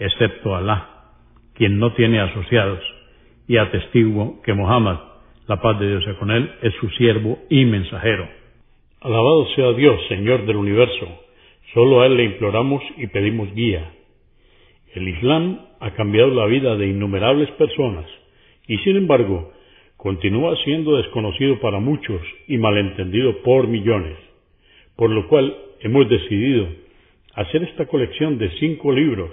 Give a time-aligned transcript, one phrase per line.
[0.00, 0.88] excepto Alá,
[1.54, 2.80] quien no tiene asociados,
[3.46, 4.98] y atestiguo que Muhammad,
[5.46, 8.28] la paz de Dios sea con él, es su siervo y mensajero.
[9.00, 11.06] Alabado sea Dios, Señor del universo.
[11.74, 13.92] Solo a Él le imploramos y pedimos guía.
[14.94, 18.06] El Islam ha cambiado la vida de innumerables personas
[18.66, 19.52] y sin embargo
[19.96, 24.16] continúa siendo desconocido para muchos y malentendido por millones,
[24.96, 26.68] por lo cual hemos decidido
[27.34, 29.30] hacer esta colección de cinco libros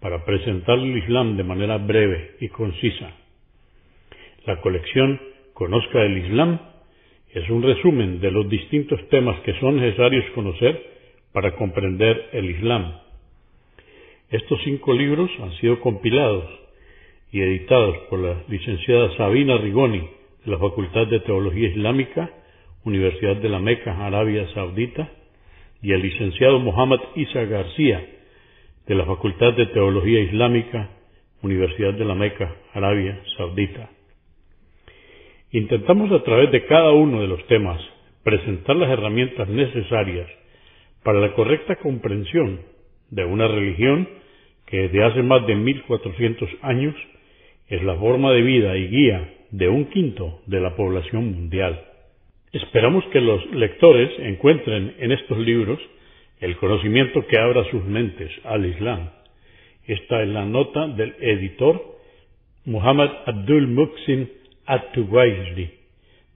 [0.00, 3.10] para presentar el Islam de manera breve y concisa.
[4.46, 5.20] La colección
[5.56, 6.58] Conozca el Islam
[7.32, 10.78] es un resumen de los distintos temas que son necesarios conocer
[11.32, 12.92] para comprender el Islam.
[14.28, 16.44] Estos cinco libros han sido compilados
[17.32, 20.06] y editados por la licenciada Sabina Rigoni
[20.44, 22.30] de la Facultad de Teología Islámica,
[22.84, 25.10] Universidad de la Meca, Arabia Saudita,
[25.80, 28.06] y el licenciado Mohammad Isa García,
[28.86, 30.90] de la Facultad de Teología Islámica,
[31.42, 33.90] Universidad de la Meca, Arabia Saudita.
[35.50, 37.80] Intentamos a través de cada uno de los temas
[38.22, 40.28] presentar las herramientas necesarias
[41.02, 42.60] para la correcta comprensión
[43.10, 44.08] de una religión
[44.66, 46.94] que desde hace más de 1400 años
[47.68, 51.80] es la forma de vida y guía de un quinto de la población mundial.
[52.52, 55.78] Esperamos que los lectores encuentren en estos libros
[56.40, 59.10] el conocimiento que abra sus mentes al Islam.
[59.84, 61.98] Esta es la nota del editor
[62.64, 64.30] Muhammad Abdul Muqsin
[64.66, 64.92] at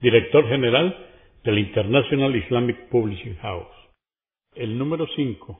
[0.01, 0.95] director general
[1.43, 3.67] del International Islamic Publishing House.
[4.55, 5.59] El número 5.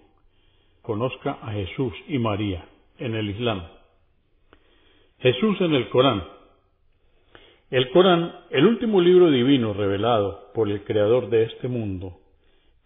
[0.81, 2.65] Conozca a Jesús y María
[2.97, 3.63] en el Islam.
[5.19, 6.23] Jesús en el Corán
[7.71, 12.19] el Corán, el último libro divino revelado por el Creador de este mundo,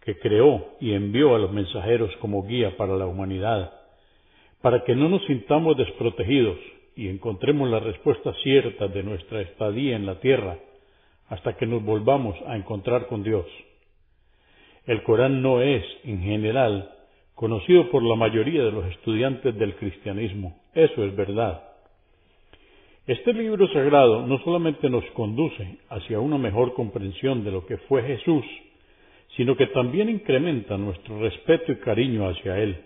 [0.06, 3.72] que creó y envió a los mensajeros como guía para la humanidad,
[4.62, 6.56] para que no nos sintamos desprotegidos
[6.94, 10.58] y encontremos la respuesta cierta de nuestra estadía en la tierra
[11.28, 13.46] hasta que nos volvamos a encontrar con Dios.
[14.86, 16.88] El Corán no es, en general,
[17.34, 20.56] conocido por la mayoría de los estudiantes del cristianismo.
[20.72, 21.64] Eso es verdad.
[23.08, 28.04] Este libro sagrado no solamente nos conduce hacia una mejor comprensión de lo que fue
[28.04, 28.44] Jesús,
[29.36, 32.76] sino que también incrementa nuestro respeto y cariño hacia Él.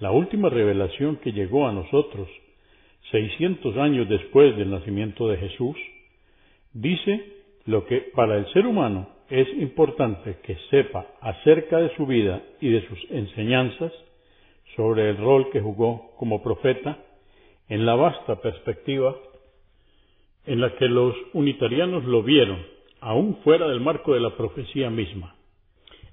[0.00, 2.28] La última revelación que llegó a nosotros,
[3.12, 5.76] 600 años después del nacimiento de Jesús,
[6.72, 7.32] dice
[7.64, 12.68] lo que para el ser humano es importante que sepa acerca de su vida y
[12.68, 13.92] de sus enseñanzas
[14.74, 16.98] sobre el rol que jugó como profeta
[17.68, 19.16] en la vasta perspectiva
[20.44, 22.64] en la que los unitarianos lo vieron,
[23.00, 25.35] aún fuera del marco de la profecía misma.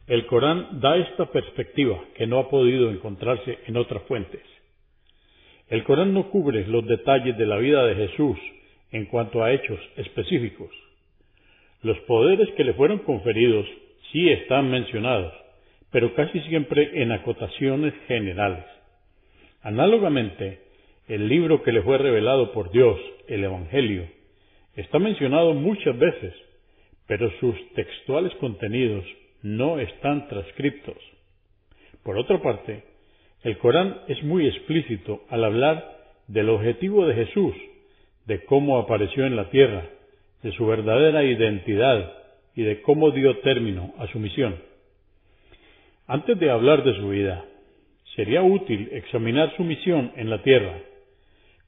[0.06, 4.42] El Corán da esta perspectiva que no ha podido encontrarse en otras fuentes.
[5.70, 8.38] El Corán no cubre los detalles de la vida de Jesús
[8.92, 10.70] en cuanto a hechos específicos.
[11.84, 13.66] Los poderes que le fueron conferidos
[14.12, 15.34] sí están mencionados,
[15.90, 18.66] pero casi siempre en acotaciones generales.
[19.62, 20.60] Análogamente,
[21.08, 24.06] el libro que le fue revelado por Dios, el Evangelio,
[24.76, 26.34] está mencionado muchas veces,
[27.08, 29.06] pero sus textuales contenidos
[29.44, 30.98] no están transcriptos.
[32.04, 32.84] Por otra parte,
[33.44, 35.98] el Corán es muy explícito al hablar
[36.28, 37.54] del objetivo de Jesús,
[38.26, 39.86] de cómo apareció en la tierra,
[40.42, 42.14] de su verdadera identidad
[42.56, 44.56] y de cómo dio término a su misión.
[46.08, 47.46] Antes de hablar de su vida,
[48.16, 50.80] sería útil examinar su misión en la tierra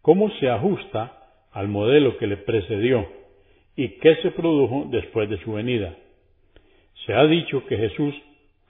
[0.06, 1.18] cómo se ajusta
[1.52, 3.08] al modelo que le precedió
[3.76, 5.96] y qué se produjo después de su venida.
[7.06, 8.16] Se ha dicho que Jesús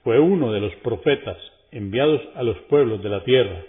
[0.02, 1.36] fue uno de los profetas
[1.70, 3.62] enviados a los pueblos de la tierra,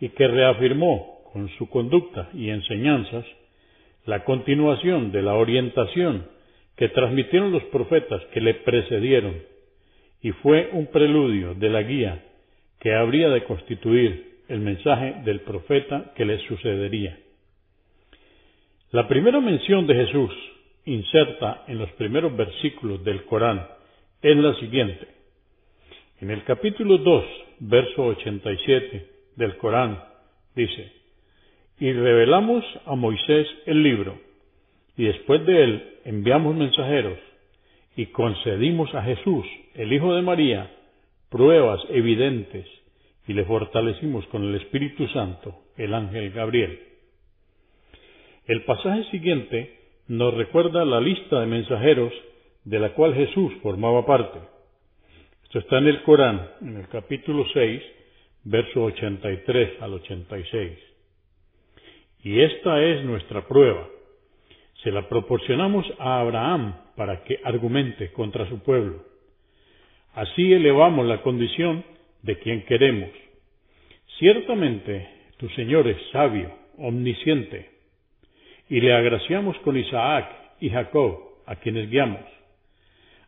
[0.00, 3.24] y que reafirmó con su conducta y enseñanzas
[4.06, 6.26] la continuación de la orientación
[6.76, 9.34] que transmitieron los profetas que le precedieron
[10.20, 12.24] y fue un preludio de la guía
[12.80, 17.18] que habría de constituir el mensaje del profeta que le sucedería.
[18.90, 20.32] La primera mención de Jesús
[20.86, 23.66] inserta en los primeros versículos del Corán
[24.22, 25.06] es la siguiente.
[26.20, 27.24] En el capítulo 2,
[27.60, 30.02] verso 87 del Corán,
[30.54, 30.92] dice,
[31.78, 34.18] y revelamos a Moisés el libro,
[34.96, 37.18] y después de él enviamos mensajeros,
[37.96, 39.44] y concedimos a Jesús,
[39.74, 40.70] el Hijo de María,
[41.30, 42.66] pruebas evidentes,
[43.26, 46.78] y le fortalecimos con el Espíritu Santo, el ángel Gabriel.
[48.46, 52.12] El pasaje siguiente nos recuerda la lista de mensajeros
[52.64, 54.38] de la cual Jesús formaba parte.
[55.44, 57.82] Esto está en el Corán, en el capítulo 6,
[58.44, 60.78] verso 83 al 86.
[62.22, 63.86] Y esta es nuestra prueba.
[64.82, 69.02] Se la proporcionamos a Abraham para que argumente contra su pueblo.
[70.14, 71.84] Así elevamos la condición
[72.22, 73.10] de quien queremos.
[74.18, 75.08] Ciertamente
[75.38, 77.73] tu Señor es sabio, omnisciente,
[78.68, 80.28] y le agraciamos con Isaac
[80.60, 82.24] y Jacob, a quienes guiamos.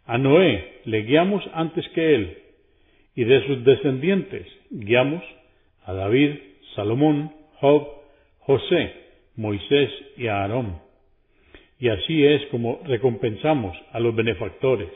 [0.07, 2.39] A Noé le guiamos antes que él,
[3.15, 5.23] y de sus descendientes guiamos
[5.85, 6.37] a David,
[6.75, 7.89] Salomón, Job,
[8.41, 8.93] José,
[9.37, 10.79] Moisés y a Aarón.
[11.79, 14.91] Y así es como recompensamos a los benefactores.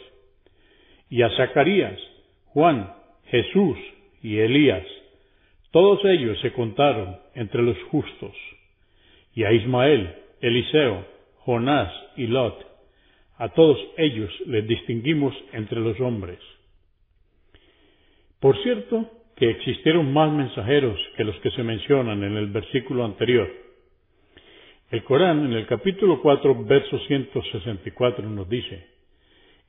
[1.09, 1.99] Y a Zacarías,
[2.47, 2.93] Juan,
[3.27, 3.79] Jesús
[4.23, 4.87] y Elías.
[5.73, 8.35] Todos ellos se contaron entre los justos.
[9.35, 11.05] Y a Ismael, Eliseo,
[11.45, 12.67] Jonás y Lot.
[13.39, 16.39] A todos ellos les distinguimos entre los hombres.
[18.39, 23.51] Por cierto, que existieron más mensajeros que los que se mencionan en el versículo anterior.
[24.91, 28.87] El Corán, en el capítulo 4, verso 164, nos dice,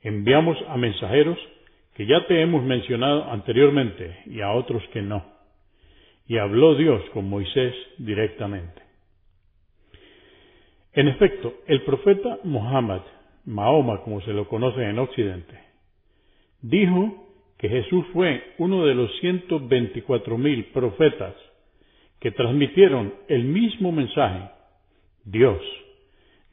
[0.02, 1.38] enviamos a mensajeros
[1.94, 5.24] que ya te hemos mencionado anteriormente y a otros que no.
[6.26, 8.81] Y habló Dios con Moisés directamente.
[10.94, 13.00] En efecto, el profeta Muhammad,
[13.46, 15.58] Mahoma como se lo conoce en Occidente,
[16.60, 17.28] dijo
[17.58, 21.34] que Jesús fue uno de los 124 mil profetas
[22.20, 24.50] que transmitieron el mismo mensaje,
[25.24, 25.60] Dios.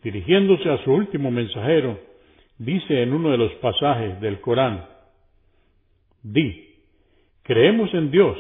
[0.03, 2.00] Dirigiéndose a su último mensajero,
[2.57, 4.85] dice en uno de los pasajes del Corán,
[6.24, 6.75] Di,
[7.44, 8.38] creemos en Dios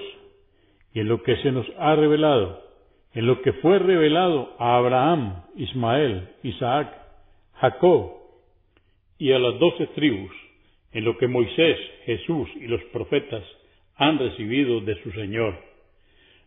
[0.93, 2.68] y en lo que se nos ha revelado,
[3.13, 6.93] en lo que fue revelado a Abraham, Ismael, Isaac,
[7.55, 8.13] Jacob
[9.17, 10.31] y a las doce tribus,
[10.91, 13.43] en lo que Moisés, Jesús y los profetas
[13.95, 15.55] han recibido de su Señor.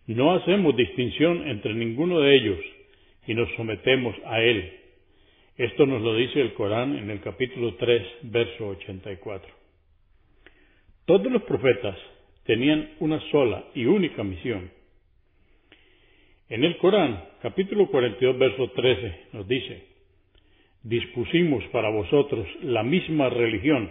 [0.07, 2.59] No hacemos distinción entre ninguno de ellos
[3.27, 4.73] y nos sometemos a Él.
[5.57, 9.49] Esto nos lo dice el Corán en el capítulo 3, verso 84.
[11.05, 11.97] Todos los profetas
[12.45, 14.71] tenían una sola y única misión.
[16.53, 19.87] En el Corán, capítulo 42, verso 13, nos dice,
[20.83, 23.91] dispusimos para vosotros la misma religión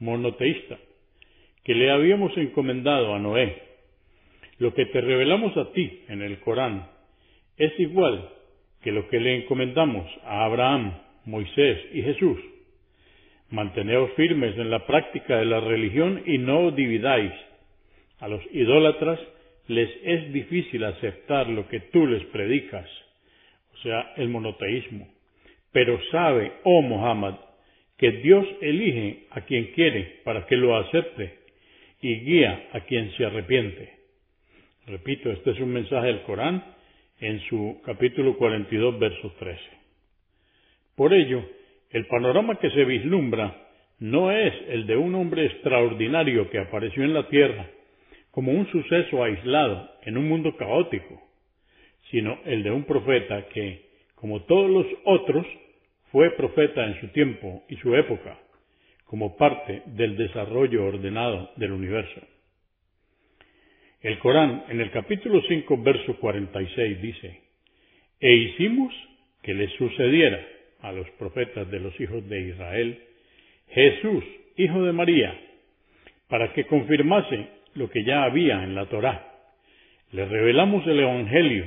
[0.00, 0.80] monoteísta
[1.62, 3.56] que le habíamos encomendado a Noé.
[4.58, 6.88] Lo que te revelamos a ti en el Corán
[7.56, 8.30] es igual
[8.82, 12.36] que lo que le encomendamos a Abraham, Moisés y Jesús.
[13.50, 17.32] Manteneos firmes en la práctica de la religión y no dividáis.
[18.18, 19.20] A los idólatras
[19.68, 22.88] les es difícil aceptar lo que tú les predicas,
[23.74, 25.08] o sea, el monoteísmo.
[25.72, 27.36] Pero sabe, oh Muhammad,
[27.96, 31.38] que Dios elige a quien quiere para que lo acepte
[32.00, 33.92] y guía a quien se arrepiente.
[34.86, 36.64] Repito, este es un mensaje del Corán
[37.20, 39.60] en su capítulo 42, verso 13.
[40.96, 41.44] Por ello,
[41.90, 43.68] el panorama que se vislumbra
[44.00, 47.68] no es el de un hombre extraordinario que apareció en la tierra
[48.32, 51.22] como un suceso aislado en un mundo caótico,
[52.10, 53.86] sino el de un profeta que,
[54.16, 55.46] como todos los otros,
[56.10, 58.38] fue profeta en su tiempo y su época,
[59.04, 62.20] como parte del desarrollo ordenado del universo.
[64.00, 67.40] El Corán, en el capítulo 5, verso 46, dice,
[68.18, 68.92] E hicimos
[69.42, 70.44] que le sucediera
[70.80, 73.02] a los profetas de los hijos de Israel
[73.68, 74.24] Jesús,
[74.56, 75.38] hijo de María,
[76.28, 79.28] para que confirmase lo que ya había en la Torá.
[80.12, 81.64] Le revelamos el Evangelio,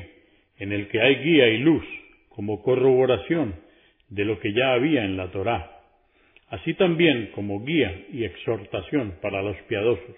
[0.58, 1.86] en el que hay guía y luz,
[2.30, 3.56] como corroboración
[4.10, 5.82] de lo que ya había en la Torá,
[6.50, 10.16] así también como guía y exhortación para los piadosos.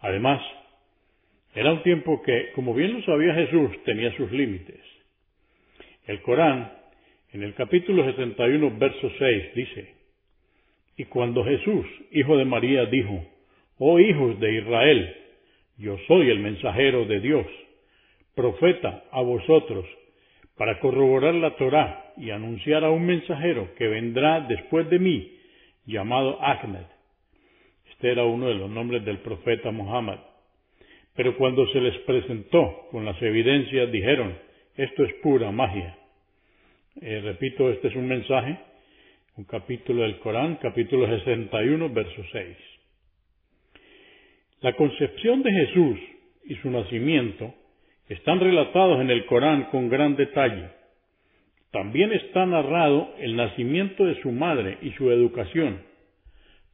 [0.00, 0.42] Además,
[1.54, 4.80] Era un tiempo que, como bien lo sabía Jesús, tenía sus límites.
[6.06, 6.72] El Corán,
[7.32, 9.94] en el capítulo 71, verso 6, dice,
[10.96, 13.22] Y cuando Jesús, hijo de María, dijo,
[13.84, 15.16] Oh hijos de Israel,
[15.76, 17.44] yo soy el mensajero de Dios,
[18.32, 19.84] profeta a vosotros,
[20.56, 25.36] para corroborar la Torá y anunciar a un mensajero que vendrá después de mí,
[25.84, 26.84] llamado Ahmed.
[27.90, 30.20] Este era uno de los nombres del profeta Muhammad.
[31.16, 34.38] Pero cuando se les presentó con las evidencias, dijeron,
[34.76, 35.98] esto es pura magia.
[37.00, 38.60] Eh, repito, este es un mensaje,
[39.36, 42.71] un capítulo del Corán, capítulo 61, verso 6.
[44.62, 45.98] La concepción de Jesús
[46.44, 47.52] y su nacimiento
[48.08, 50.68] están relatados en el Corán con gran detalle.
[51.72, 55.82] También está narrado el nacimiento de su madre y su educación.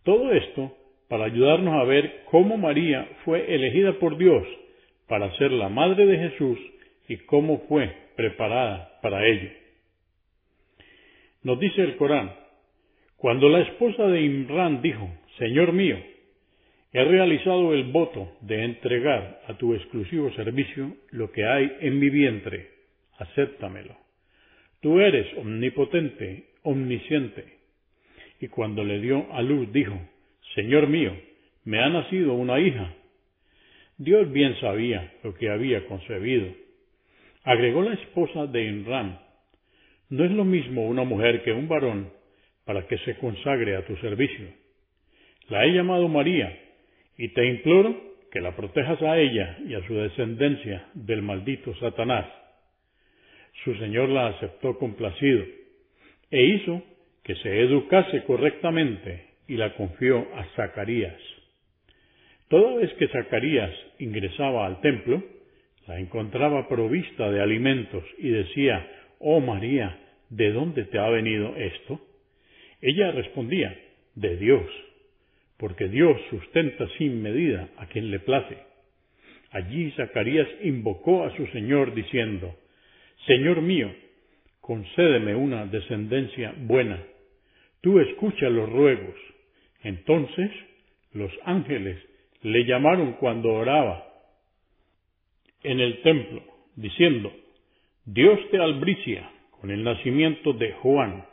[0.04, 0.76] Todo esto
[1.08, 4.46] para ayudarnos a ver cómo María fue elegida por Dios
[5.06, 6.58] para ser la madre de Jesús
[7.08, 9.48] y cómo fue preparada para ello.
[11.42, 12.34] Nos dice el Corán,
[13.16, 15.96] cuando la esposa de Imran dijo, Señor mío,
[16.92, 22.10] he realizado el voto de entregar a tu exclusivo servicio lo que hay en mi
[22.10, 22.70] vientre,
[23.18, 23.96] acéptamelo.
[24.80, 27.44] Tú eres omnipotente, omnisciente.
[28.40, 29.98] Y cuando le dio a luz dijo,
[30.54, 31.16] Señor mío,
[31.64, 32.94] me ha nacido una hija.
[33.98, 36.46] Dios bien sabía lo que había concebido.
[37.42, 39.18] Agregó la esposa de Imran,
[40.10, 42.10] no es lo mismo una mujer que un varón
[42.64, 44.46] para que se consagre a tu servicio.
[45.48, 46.58] La he llamado María,
[47.18, 47.94] y te imploro
[48.30, 52.26] que la protejas a ella y a su descendencia del maldito Satanás.
[53.64, 55.44] Su Señor la aceptó complacido
[56.30, 56.82] e hizo
[57.24, 61.20] que se educase correctamente y la confió a Zacarías.
[62.48, 65.22] Toda vez que Zacarías ingresaba al templo,
[65.86, 68.86] la encontraba provista de alimentos y decía,
[69.18, 69.98] Oh María,
[70.30, 72.00] ¿de dónde te ha venido esto?
[72.80, 73.76] Ella respondía,
[74.14, 74.64] de Dios,
[75.58, 78.58] porque Dios sustenta sin medida a quien le place.
[79.50, 82.54] Allí Zacarías invocó a su Señor diciendo,
[83.26, 83.90] Señor mío,
[84.60, 87.02] concédeme una descendencia buena.
[87.80, 89.14] Tú escucha los ruegos.
[89.82, 90.50] Entonces
[91.12, 91.98] los ángeles
[92.42, 94.04] le llamaron cuando oraba
[95.62, 96.42] en el templo,
[96.76, 97.32] diciendo,
[98.04, 99.28] Dios te albricia
[99.60, 101.26] con el nacimiento de Juan,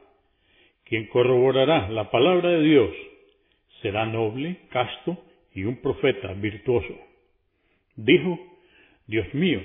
[0.84, 2.89] quien corroborará la palabra de Dios,
[3.85, 5.15] será noble, casto
[5.53, 6.95] y un profeta virtuoso.
[7.95, 8.39] Dijo,
[9.05, 9.61] Dios mío,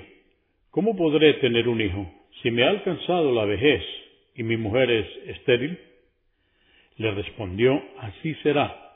[0.69, 2.05] ¿cómo podré tener un hijo
[2.43, 3.81] si me ha alcanzado la vejez
[4.35, 5.75] y mi mujer es estéril?
[6.97, 8.93] Le respondió, así será,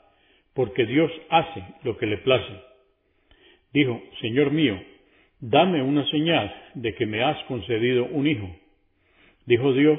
[0.54, 2.60] porque Dios hace lo que le place.
[3.72, 4.80] Dijo, Señor mío,
[5.40, 8.48] dame una señal de que me has concedido un hijo.
[9.44, 9.98] Dijo Dios,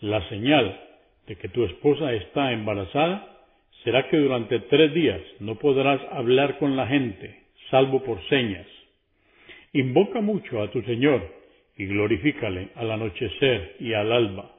[0.00, 0.80] la señal
[1.26, 3.35] de que tu esposa está embarazada
[3.84, 8.66] será que durante tres días no podrás hablar con la gente, salvo por señas.
[9.72, 11.22] Invoca mucho a tu Señor
[11.76, 14.52] y glorifícale al anochecer y al alba.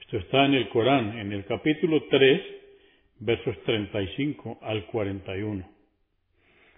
[0.00, 2.42] Esto está en el Corán, en el capítulo 3,
[3.20, 5.64] versos 35 al 41.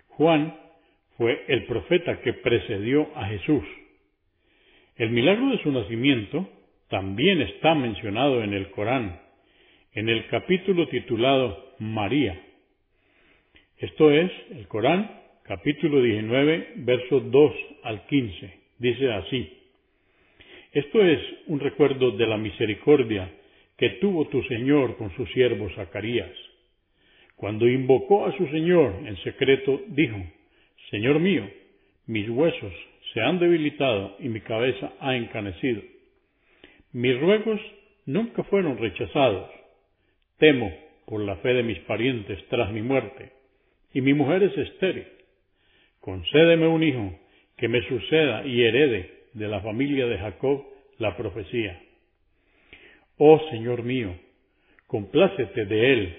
[0.08, 0.54] Juan
[1.16, 3.64] fue el profeta que precedió a Jesús.
[4.96, 6.48] El milagro de su nacimiento
[6.88, 9.21] también está mencionado en el Corán,
[9.94, 12.40] en el capítulo titulado María.
[13.76, 18.54] Esto es el Corán, capítulo 19, versos 2 al 15.
[18.78, 19.52] Dice así,
[20.72, 23.30] esto es un recuerdo de la misericordia
[23.76, 26.32] que tuvo tu Señor con su siervo Zacarías.
[27.36, 30.16] Cuando invocó a su Señor en secreto, dijo,
[30.90, 31.46] Señor mío,
[32.06, 32.72] mis huesos
[33.12, 35.82] se han debilitado y mi cabeza ha encanecido.
[36.92, 37.60] Mis ruegos
[38.06, 39.61] nunca fueron rechazados.
[40.42, 40.72] Temo
[41.06, 43.30] por la fe de mis parientes tras mi muerte,
[43.94, 45.06] y mi mujer es estéril.
[46.00, 47.16] Concédeme un hijo
[47.56, 50.64] que me suceda y herede de la familia de Jacob
[50.98, 51.80] la profecía.
[53.18, 54.16] Oh Señor mío,
[54.88, 56.18] complácete de él.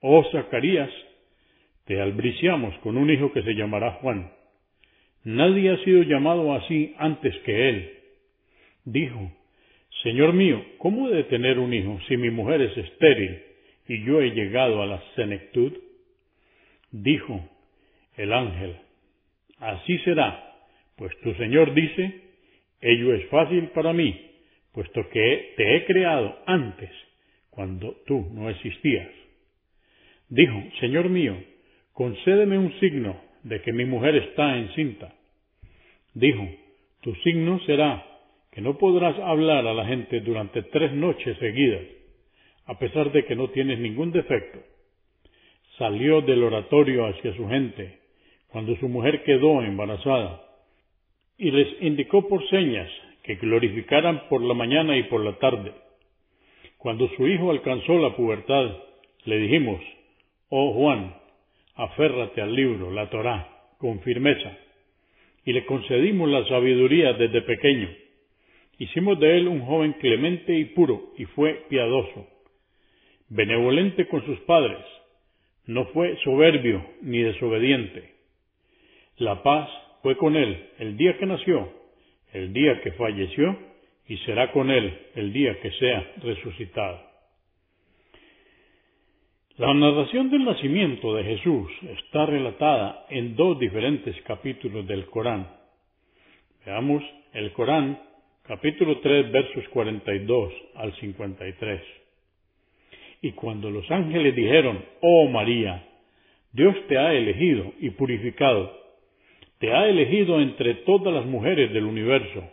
[0.00, 0.90] Oh Zacarías,
[1.84, 4.32] te albriciamos con un hijo que se llamará Juan.
[5.22, 7.98] Nadie ha sido llamado así antes que él
[8.84, 9.30] dijo,
[10.04, 13.40] Señor mío, ¿cómo he de tener un hijo si mi mujer es estéril
[13.88, 15.72] y yo he llegado a la senectud?
[16.90, 17.48] Dijo
[18.14, 18.76] el ángel,
[19.58, 20.56] así será,
[20.96, 22.20] pues tu Señor dice,
[22.82, 24.14] ello es fácil para mí,
[24.72, 26.90] puesto que te he creado antes,
[27.48, 29.08] cuando tú no existías.
[30.28, 31.34] Dijo, Señor mío,
[31.94, 35.14] concédeme un signo de que mi mujer está encinta.
[36.12, 36.46] Dijo,
[37.00, 38.13] tu signo será
[38.54, 41.82] que no podrás hablar a la gente durante tres noches seguidas,
[42.66, 44.60] a pesar de que no tienes ningún defecto.
[45.76, 47.98] Salió del oratorio hacia su gente,
[48.48, 50.40] cuando su mujer quedó embarazada,
[51.36, 52.88] y les indicó por señas
[53.24, 55.72] que glorificaran por la mañana y por la tarde.
[56.78, 58.70] Cuando su hijo alcanzó la pubertad,
[59.24, 59.80] le dijimos,
[60.48, 61.12] oh Juan,
[61.74, 64.56] aférrate al libro, la Torá, con firmeza.
[65.44, 68.03] Y le concedimos la sabiduría desde pequeño.
[68.78, 72.26] Hicimos de él un joven clemente y puro, y fue piadoso,
[73.28, 74.84] benevolente con sus padres,
[75.66, 78.14] no fue soberbio ni desobediente.
[79.16, 79.70] La paz
[80.02, 81.72] fue con él el día que nació,
[82.32, 83.56] el día que falleció,
[84.06, 87.00] y será con él el día que sea resucitado.
[89.56, 95.48] La narración del nacimiento de Jesús está relatada en dos diferentes capítulos del Corán.
[96.66, 98.00] Veamos el Corán,
[98.46, 101.80] capítulo 3, versos 42 al 53.
[103.22, 105.82] Y cuando los ángeles dijeron, Oh María,
[106.52, 108.70] Dios te ha elegido y purificado,
[109.58, 112.44] te ha elegido entre todas las mujeres del universo.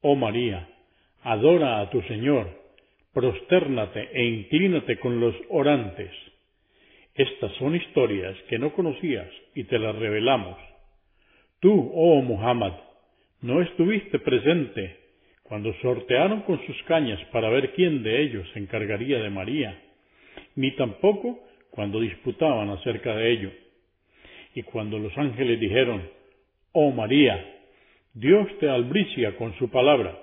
[0.00, 0.68] Oh María,
[1.22, 2.60] adora a tu Señor
[3.12, 6.12] prostérnate e inclínate con los orantes.
[7.14, 10.56] Estas son historias que no conocías y te las revelamos.
[11.58, 12.74] Tú, oh Muhammad,
[13.42, 14.99] no estuviste presente
[15.50, 19.76] cuando sortearon con sus cañas para ver quién de ellos se encargaría de María,
[20.54, 21.40] ni tampoco
[21.70, 23.50] cuando disputaban acerca de ello.
[24.54, 26.08] Y cuando los ángeles dijeron,
[26.70, 27.44] Oh María,
[28.14, 30.16] Dios te albricia con su palabra,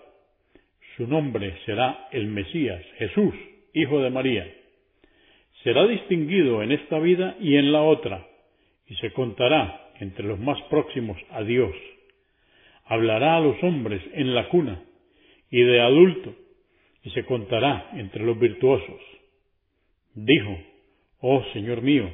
[0.96, 3.36] su nombre será el Mesías, Jesús,
[3.74, 4.50] Hijo de María.
[5.62, 8.26] Será distinguido en esta vida y en la otra,
[8.88, 11.76] y se contará entre los más próximos a Dios.
[12.86, 14.84] Hablará a los hombres en la cuna
[15.50, 16.34] y de adulto,
[17.04, 19.02] y se contará entre los virtuosos.
[20.14, 20.58] Dijo,
[21.22, 22.10] Oh Señor mío,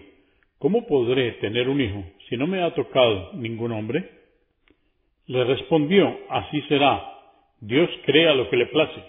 [0.59, 4.09] ¿cómo podré tener un hijo si no me ha tocado ningún hombre?
[5.27, 7.13] Le respondió, Así será
[7.65, 9.01] Dios crea lo que le place.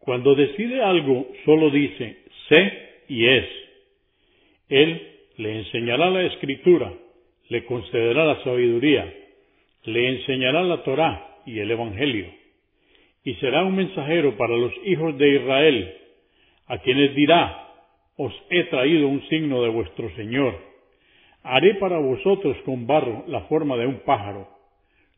[0.00, 2.72] Cuando decide algo, solo dice sé
[3.08, 3.48] y es.
[4.68, 5.02] Él
[5.36, 6.92] le enseñará la escritura,
[7.48, 9.12] le concederá la sabiduría,
[9.84, 12.26] le enseñará la Torá y el Evangelio,
[13.24, 15.94] y será un mensajero para los hijos de Israel,
[16.66, 17.68] a quienes dirá,
[18.16, 20.54] os he traído un signo de vuestro Señor.
[21.42, 24.48] Haré para vosotros con barro la forma de un pájaro,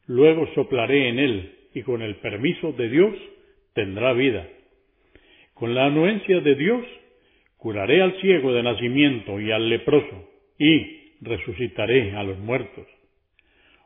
[0.06, 3.14] luego soplaré en él y con el permiso de Dios
[3.74, 4.48] tendrá vida.
[5.54, 6.84] Con la anuencia de Dios
[7.58, 12.86] curaré al ciego de nacimiento y al leproso, y resucitaré a los muertos.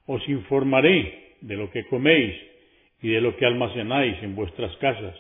[0.07, 2.35] Os informaré de lo que coméis
[3.03, 5.17] y de lo que almacenáis en vuestras casas.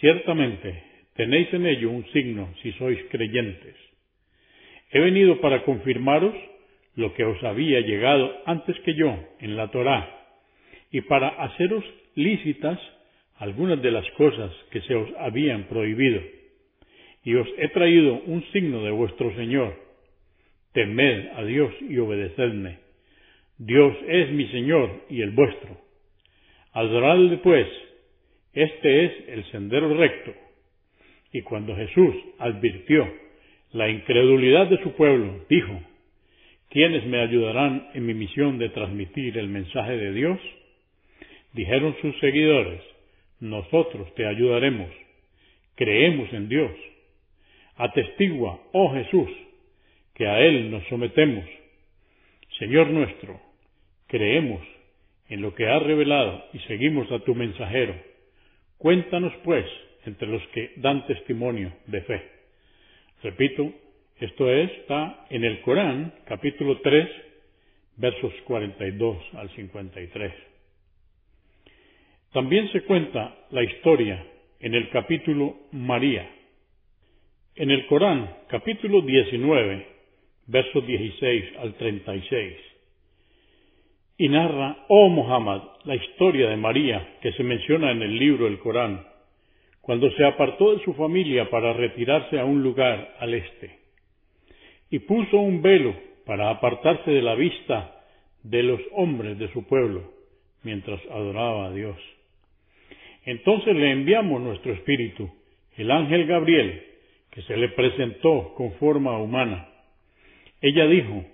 [0.00, 0.82] Ciertamente
[1.14, 3.74] tenéis en ello un signo si sois creyentes.
[4.90, 6.34] He venido para confirmaros
[6.94, 10.18] lo que os había llegado antes que yo en la Torá
[10.90, 12.78] y para haceros lícitas
[13.36, 16.20] algunas de las cosas que se os habían prohibido.
[17.24, 19.76] Y os he traído un signo de vuestro Señor.
[20.72, 22.78] Temed a Dios y obedecedme.
[23.58, 25.87] Dios es mi Señor y el vuestro.
[26.72, 27.66] Adoradle pues,
[28.52, 30.32] este es el sendero recto.
[31.32, 33.06] Y cuando Jesús advirtió
[33.72, 35.80] la incredulidad de su pueblo, dijo,
[36.70, 40.40] ¿quiénes me ayudarán en mi misión de transmitir el mensaje de Dios?
[41.52, 42.80] Dijeron sus seguidores,
[43.40, 44.90] nosotros te ayudaremos,
[45.74, 46.72] creemos en Dios.
[47.76, 49.30] Atestigua, oh Jesús,
[50.14, 51.44] que a Él nos sometemos.
[52.58, 53.40] Señor nuestro,
[54.08, 54.60] creemos
[55.28, 57.94] en lo que has revelado y seguimos a tu mensajero.
[58.78, 59.66] Cuéntanos, pues,
[60.06, 62.22] entre los que dan testimonio de fe.
[63.22, 63.72] Repito,
[64.20, 67.08] esto está en el Corán, capítulo 3,
[67.96, 70.32] versos 42 al 53.
[72.32, 74.24] También se cuenta la historia
[74.60, 76.28] en el capítulo María.
[77.54, 79.86] En el Corán, capítulo 19,
[80.46, 82.67] versos 16 al 36.
[84.20, 88.58] Y narra, oh Muhammad, la historia de María que se menciona en el libro del
[88.58, 89.06] Corán,
[89.80, 93.78] cuando se apartó de su familia para retirarse a un lugar al este,
[94.90, 95.94] y puso un velo
[96.26, 97.94] para apartarse de la vista
[98.42, 100.02] de los hombres de su pueblo,
[100.64, 101.96] mientras adoraba a Dios.
[103.24, 105.30] Entonces le enviamos nuestro espíritu,
[105.76, 106.82] el ángel Gabriel,
[107.30, 109.68] que se le presentó con forma humana.
[110.60, 111.24] Ella dijo,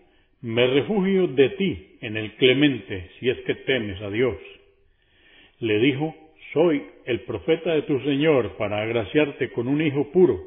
[0.43, 4.37] me refugio de ti en el clemente, si es que temes a Dios.
[5.61, 6.15] Le dijo,
[6.53, 10.39] soy el profeta de tu Señor para agraciarte con un hijo puro.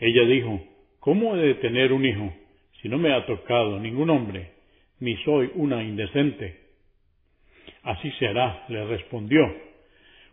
[0.00, 0.60] Ella dijo,
[0.98, 2.34] ¿cómo he de tener un hijo
[2.82, 4.50] si no me ha tocado ningún hombre,
[4.98, 6.58] ni soy una indecente?
[7.84, 9.40] Así se hará, le respondió,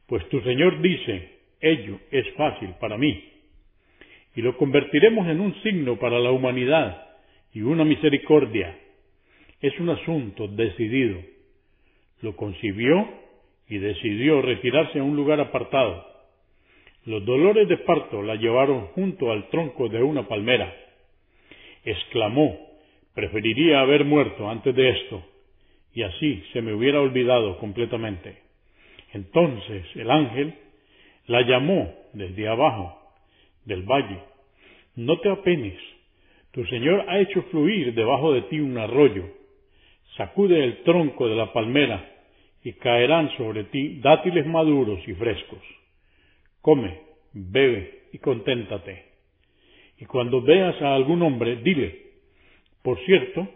[0.08, 1.30] pues tu Señor dice,
[1.62, 3.32] ello es fácil para mí,
[4.36, 7.10] y lo convertiremos en un signo para la humanidad
[7.54, 8.76] y una misericordia.
[9.62, 11.20] Es un asunto decidido.
[12.22, 13.08] Lo concibió
[13.68, 16.06] y decidió retirarse a un lugar apartado.
[17.06, 20.74] Los dolores de parto la llevaron junto al tronco de una palmera.
[21.84, 22.58] Exclamó,
[23.14, 25.24] preferiría haber muerto antes de esto,
[25.94, 28.38] y así se me hubiera olvidado completamente.
[29.14, 30.56] Entonces el ángel
[31.28, 33.00] la llamó desde abajo
[33.66, 34.20] del valle.
[34.96, 35.80] No te apenes,
[36.52, 39.26] tu Señor ha hecho fluir debajo de ti un arroyo.
[40.18, 42.12] Sacude el tronco de la palmera
[42.64, 45.62] y caerán sobre ti dátiles maduros y frescos.
[46.62, 47.00] Come,
[47.34, 49.06] bebe y conténtate.
[50.00, 52.02] Y cuando veas a algún hombre, dile,
[52.82, 53.48] por cierto,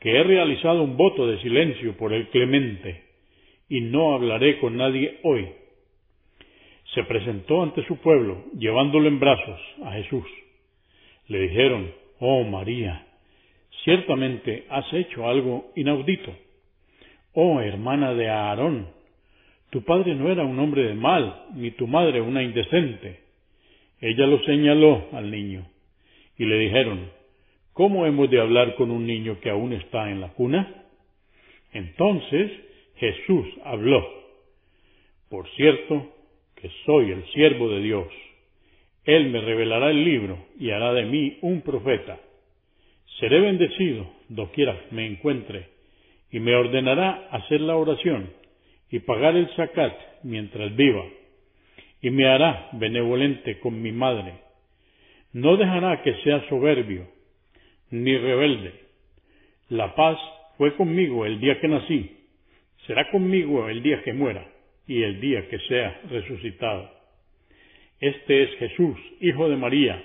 [0.00, 3.04] que he realizado un voto de silencio por el clemente,
[3.68, 5.48] y no hablaré con nadie hoy.
[6.94, 10.24] Se presentó ante su pueblo, llevándolo en brazos a Jesús.
[11.26, 13.06] Le dijeron, Oh María,
[13.84, 16.34] ciertamente has hecho algo inaudito.
[17.32, 18.88] Oh hermana de Aarón,
[19.70, 23.20] tu padre no era un hombre de mal, ni tu madre una indecente.
[24.00, 25.66] Ella lo señaló al niño,
[26.36, 27.10] y le dijeron,
[27.72, 30.86] ¿Cómo hemos de hablar con un niño que aún está en la cuna?
[31.72, 32.50] Entonces
[32.96, 34.04] Jesús habló,
[35.28, 36.12] Por cierto
[36.56, 38.08] que soy el siervo de Dios
[39.08, 42.20] él me revelará el libro y hará de mí un profeta.
[43.18, 45.66] Seré bendecido doquiera me encuentre,
[46.30, 48.30] y me ordenará hacer la oración
[48.90, 51.04] y pagar el zakat mientras viva,
[52.00, 54.34] y me hará benevolente con mi madre.
[55.32, 57.08] No dejará que sea soberbio,
[57.90, 58.72] ni rebelde.
[59.68, 60.18] La paz
[60.56, 62.16] fue conmigo el día que nací,
[62.86, 64.46] será conmigo el día que muera
[64.86, 66.90] y el día que sea resucitado.
[68.00, 70.02] Este es Jesús, Hijo de María.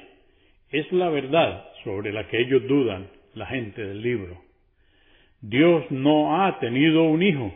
[0.71, 4.41] Es la verdad sobre la que ellos dudan, la gente del libro.
[5.41, 7.53] Dios no ha tenido un hijo.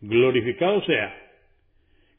[0.00, 1.14] Glorificado sea.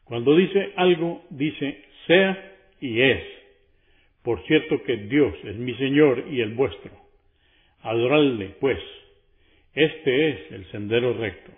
[0.03, 3.23] Cuando dice algo, dice sea y es.
[4.23, 6.91] Por cierto que Dios es mi Señor y el vuestro.
[7.81, 8.79] Adoradle, pues.
[9.73, 11.51] Este es el sendero recto.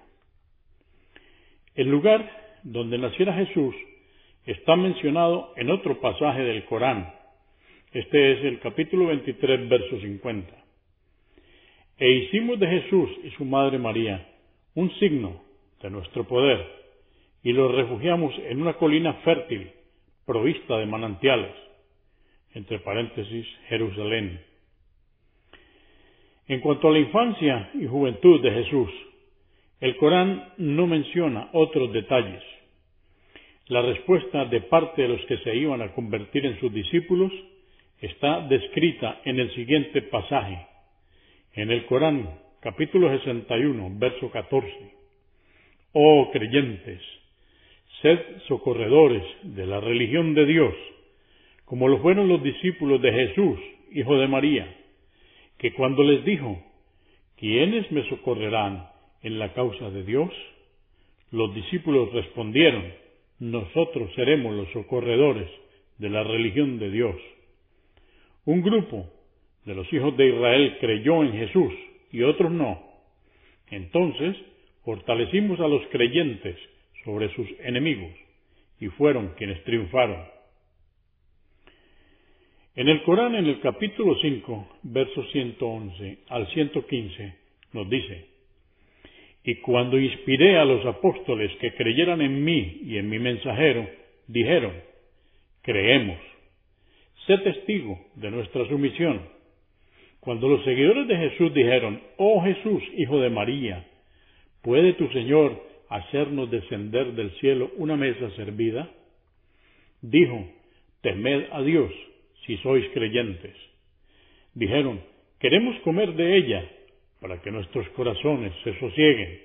[1.75, 2.29] El lugar
[2.63, 3.75] donde naciera Jesús
[4.45, 7.13] está mencionado en otro pasaje del Corán.
[7.93, 10.51] Este es el capítulo 23, verso 50.
[11.99, 14.27] E hicimos de Jesús y su Madre María
[14.73, 15.43] un signo
[15.79, 16.65] de nuestro poder
[17.43, 19.69] y los refugiamos en una colina fértil
[20.25, 21.53] provista de manantiales,
[22.55, 24.41] entre paréntesis, Jerusalén.
[26.47, 28.89] En cuanto a la infancia y juventud de Jesús,
[29.81, 32.41] el Corán no menciona otros detalles,
[33.67, 37.31] la respuesta de parte de los que se iban a convertir en sus discípulos
[38.03, 40.67] está descrita en el siguiente pasaje,
[41.53, 44.67] en el Corán, capítulo 61, verso 14.
[45.93, 46.99] Oh creyentes,
[48.01, 50.75] sed socorredores de la religión de Dios,
[51.63, 53.57] como lo fueron los discípulos de Jesús,
[53.93, 54.67] hijo de María,
[55.57, 56.61] que cuando les dijo,
[57.37, 58.85] ¿quiénes me socorrerán
[59.21, 60.29] en la causa de Dios?
[61.31, 62.83] Los discípulos respondieron,
[63.39, 65.49] nosotros seremos los socorredores
[65.99, 67.15] de la religión de Dios.
[68.45, 69.09] Un grupo
[69.65, 71.73] de los hijos de Israel creyó en Jesús
[72.11, 72.81] y otros no.
[73.69, 74.35] Entonces
[74.83, 76.57] fortalecimos a los creyentes
[77.03, 78.11] sobre sus enemigos
[78.79, 80.25] y fueron quienes triunfaron.
[82.75, 87.35] En el Corán, en el capítulo 5, versos 111 al 115,
[87.73, 88.25] nos dice,
[89.43, 93.87] y cuando inspiré a los apóstoles que creyeran en mí y en mi mensajero,
[94.27, 94.73] dijeron,
[95.61, 96.17] creemos.
[97.27, 99.21] Sé testigo de nuestra sumisión.
[100.19, 103.85] Cuando los seguidores de Jesús dijeron, oh Jesús, hijo de María,
[104.61, 108.89] ¿puede tu Señor hacernos descender del cielo una mesa servida?
[110.01, 110.45] Dijo,
[111.01, 111.91] temed a Dios
[112.45, 113.55] si sois creyentes.
[114.53, 115.01] Dijeron,
[115.39, 116.69] queremos comer de ella
[117.21, 119.39] para que nuestros corazones se sosieguen,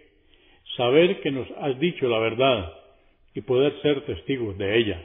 [0.76, 2.72] saber que nos has dicho la verdad
[3.34, 5.04] y poder ser testigos de ella.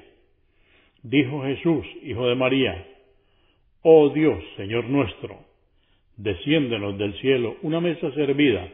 [1.03, 2.87] Dijo Jesús, Hijo de María,
[3.81, 5.37] Oh Dios, Señor nuestro,
[6.15, 8.69] desciéndenos del cielo una mesa servida,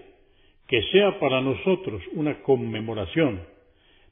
[0.68, 3.42] que sea para nosotros una conmemoración,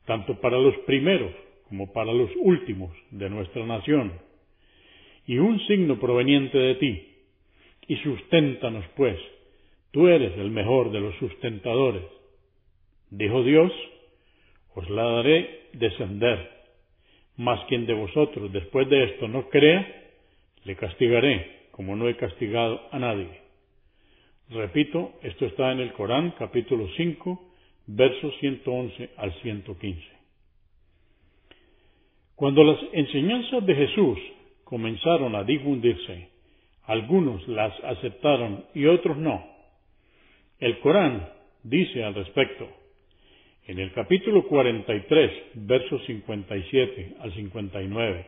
[0.05, 1.31] tanto para los primeros
[1.69, 4.13] como para los últimos de nuestra nación,
[5.27, 7.07] y un signo proveniente de ti,
[7.87, 9.19] y susténtanos pues,
[9.91, 12.03] tú eres el mejor de los sustentadores.
[13.11, 13.71] Dijo Dios,
[14.73, 16.56] os la daré descender,
[17.37, 19.85] mas quien de vosotros después de esto no crea,
[20.63, 23.29] le castigaré como no he castigado a nadie.
[24.49, 27.41] Repito, esto está en el Corán, capítulo 5,
[27.87, 30.01] versos 111 al 115.
[32.35, 34.17] Cuando las enseñanzas de Jesús
[34.63, 36.29] comenzaron a difundirse,
[36.85, 39.45] algunos las aceptaron y otros no.
[40.59, 41.29] El Corán
[41.63, 42.67] dice al respecto,
[43.67, 48.25] en el capítulo 43, versos 57 al 59,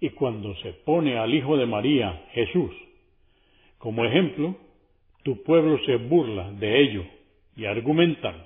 [0.00, 2.70] y cuando se pone al Hijo de María, Jesús,
[3.78, 4.56] como ejemplo,
[5.22, 7.04] tu pueblo se burla de ello
[7.56, 8.44] y argumentan,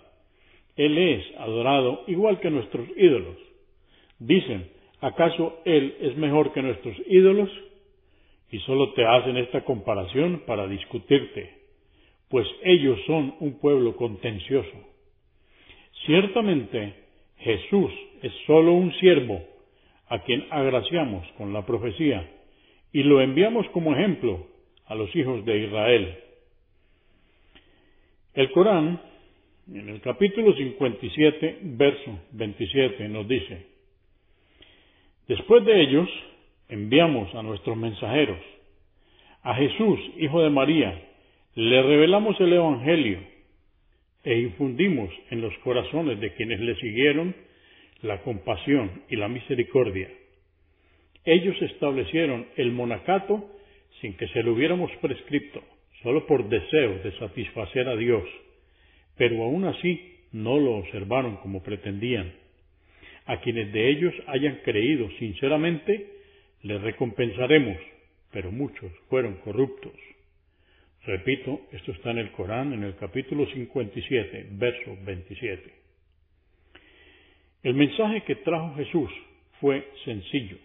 [0.76, 3.36] Él es adorado igual que nuestros ídolos.
[4.20, 7.50] Dicen, ¿acaso Él es mejor que nuestros ídolos?
[8.52, 11.50] Y solo te hacen esta comparación para discutirte,
[12.28, 14.88] pues ellos son un pueblo contencioso.
[16.06, 16.94] Ciertamente,
[17.38, 17.90] Jesús
[18.22, 19.42] es solo un siervo
[20.08, 22.28] a quien agraciamos con la profecía
[22.92, 24.46] y lo enviamos como ejemplo
[24.86, 26.18] a los hijos de Israel.
[28.34, 29.00] El Corán,
[29.72, 33.66] en el capítulo 57, verso 27, nos dice,
[35.26, 36.08] Después de ellos,
[36.68, 38.38] enviamos a nuestros mensajeros,
[39.42, 41.02] a Jesús, hijo de María,
[41.54, 43.37] le revelamos el Evangelio
[44.24, 47.34] e infundimos en los corazones de quienes le siguieron
[48.02, 50.08] la compasión y la misericordia.
[51.24, 53.50] Ellos establecieron el monacato
[54.00, 55.62] sin que se lo hubiéramos prescripto,
[56.02, 58.24] solo por deseo de satisfacer a Dios,
[59.16, 62.32] pero aún así no lo observaron como pretendían.
[63.26, 66.06] A quienes de ellos hayan creído sinceramente,
[66.62, 67.76] les recompensaremos,
[68.32, 69.92] pero muchos fueron corruptos.
[71.08, 75.72] Repito, esto está en el Corán, en el capítulo 57, verso 27.
[77.62, 79.10] El mensaje que trajo Jesús
[79.58, 80.58] fue sencillo.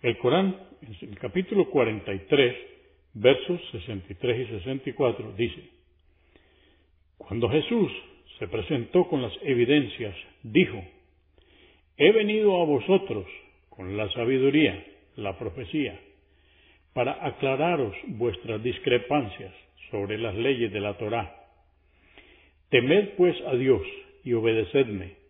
[0.00, 2.56] El Corán, en el capítulo 43,
[3.14, 5.70] versos 63 y 64, dice,
[7.18, 7.90] Cuando Jesús
[8.38, 10.80] se presentó con las evidencias, dijo,
[11.96, 13.26] He venido a vosotros
[13.70, 15.98] con la sabiduría, la profecía,
[16.92, 19.52] para aclararos vuestras discrepancias
[19.90, 21.34] sobre las leyes de la Torá.
[22.70, 23.82] Temed pues a Dios
[24.24, 25.22] y obedecedme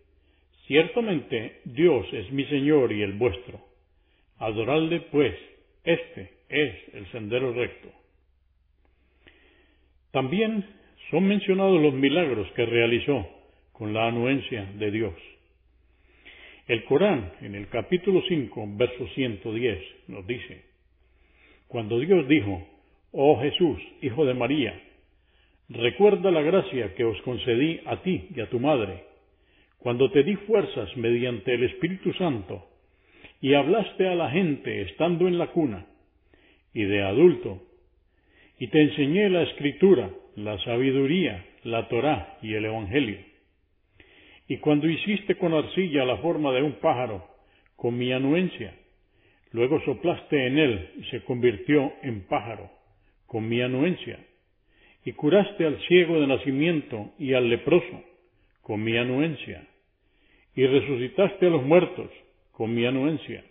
[0.66, 3.60] Ciertamente Dios es mi Señor y el vuestro.
[4.38, 5.34] Adoradle pues,
[5.84, 7.88] este es el sendero recto.
[10.12, 10.64] También
[11.10, 13.28] son mencionados los milagros que realizó
[13.72, 15.14] con la anuencia de Dios.
[16.68, 20.64] El Corán, en el capítulo 5, verso 110, nos dice,
[21.72, 22.68] Cuando Dios dijo,
[23.12, 24.78] Oh Jesús, Hijo de María,
[25.70, 29.04] recuerda la gracia que os concedí a ti y a tu madre,
[29.78, 32.66] cuando te di fuerzas mediante el Espíritu Santo
[33.40, 35.86] y hablaste a la gente estando en la cuna
[36.74, 37.62] y de adulto,
[38.58, 43.16] y te enseñé la escritura, la sabiduría, la Torá y el Evangelio.
[44.46, 47.26] Y cuando hiciste con arcilla la forma de un pájaro,
[47.76, 48.74] con mi anuencia,
[49.52, 52.70] luego soplaste en él y se convirtió en pájaro,
[53.26, 54.18] con mi anuencia,
[55.04, 58.02] y curaste al ciego de nacimiento y al leproso,
[58.60, 59.66] con mi anuencia,
[60.54, 62.10] y resucitaste a los muertos
[62.52, 63.44] con mi anuencia,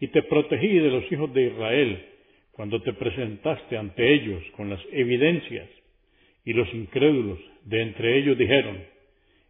[0.00, 2.06] y te protegí de los hijos de Israel
[2.52, 5.68] cuando te presentaste ante ellos con las evidencias,
[6.44, 8.82] y los incrédulos de entre ellos dijeron,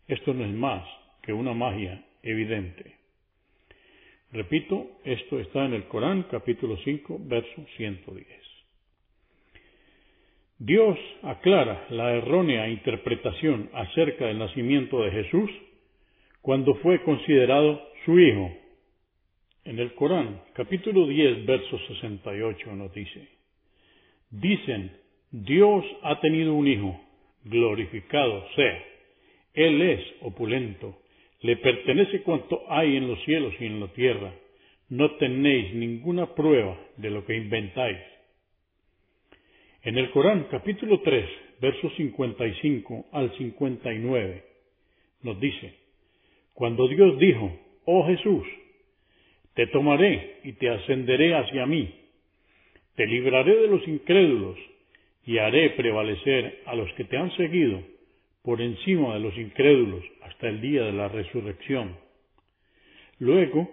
[0.08, 0.86] esto no es más
[1.22, 2.95] que una magia evidente.
[4.32, 8.26] Repito, esto está en el Corán capítulo 5, verso 110.
[10.58, 15.50] Dios aclara la errónea interpretación acerca del nacimiento de Jesús
[16.40, 18.50] cuando fue considerado su hijo.
[19.64, 23.28] En el Corán, capítulo 10, verso 68 nos dice,
[24.30, 24.96] dicen,
[25.30, 27.00] Dios ha tenido un hijo,
[27.44, 28.82] glorificado sea,
[29.54, 30.96] Él es opulento,
[31.40, 34.32] le pertenece cuanto hay en los cielos y en la tierra,
[34.88, 37.98] no tenéis ninguna prueba de lo que inventáis.
[39.82, 41.28] En el Corán, capítulo 3,
[41.60, 44.44] versos 55 al 59,
[45.22, 45.74] nos dice,
[46.54, 48.46] cuando Dios dijo, oh Jesús,
[49.54, 51.92] te tomaré y te ascenderé hacia mí,
[52.94, 54.58] Te libraré de los incrédulos
[55.26, 57.82] y haré prevalecer a los que te han seguido
[58.46, 61.96] por encima de los incrédulos hasta el día de la resurrección.
[63.18, 63.68] Luego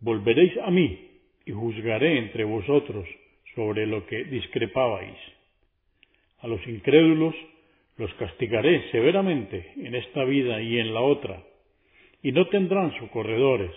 [0.00, 1.12] volveréis a mí
[1.46, 3.08] y juzgaré entre vosotros
[3.54, 5.16] sobre lo que discrepabais.
[6.40, 7.34] A los incrédulos
[7.96, 11.42] los castigaré severamente en esta vida y en la otra,
[12.22, 13.72] y no tendrán socorredores.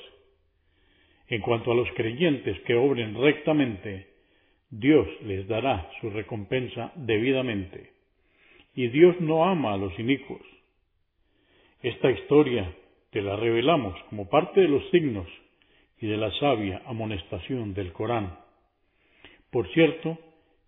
[1.29, 4.07] En cuanto a los creyentes que obren rectamente,
[4.69, 8.00] Dios les dará su recompensa debidamente.
[8.73, 10.41] Y Dios no ama a los inicuos.
[11.81, 12.73] Esta historia
[13.09, 15.27] te la revelamos como parte de los signos
[15.99, 18.39] y de la sabia amonestación del Corán.
[19.51, 20.17] Por cierto,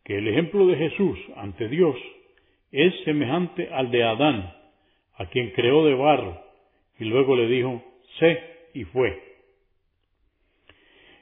[0.04, 1.96] que el ejemplo de Jesús ante Dios
[2.72, 4.54] es semejante al de Adán,
[5.16, 6.42] a quien creó de barro,
[7.00, 7.84] y luego le dijo,
[8.20, 9.22] sé y fue.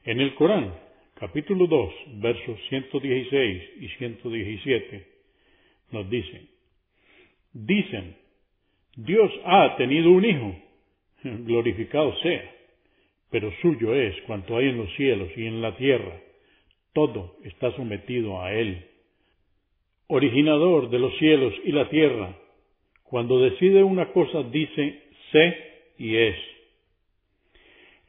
[0.04, 0.74] En el Corán,
[1.16, 5.08] capítulo 2, versos 116 y 117,
[5.92, 6.48] nos dice,
[7.54, 8.16] dicen,
[8.96, 10.56] Dios ha tenido un hijo,
[11.24, 12.52] glorificado sea,
[13.30, 16.20] pero suyo es cuanto hay en los cielos y en la tierra,
[16.94, 18.86] todo está sometido a Él.
[20.08, 22.38] Originador de los cielos y la tierra,
[23.04, 25.58] cuando decide una cosa dice sé
[25.98, 26.36] y es.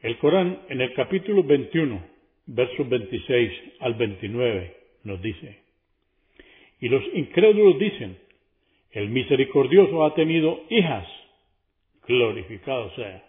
[0.01, 2.03] El Corán en el capítulo 21,
[2.47, 4.75] versos 26 al 29,
[5.05, 5.59] nos dice,
[6.81, 8.17] y los incrédulos dicen,
[8.93, 11.07] el misericordioso ha tenido hijas,
[12.07, 13.23] glorificado sea.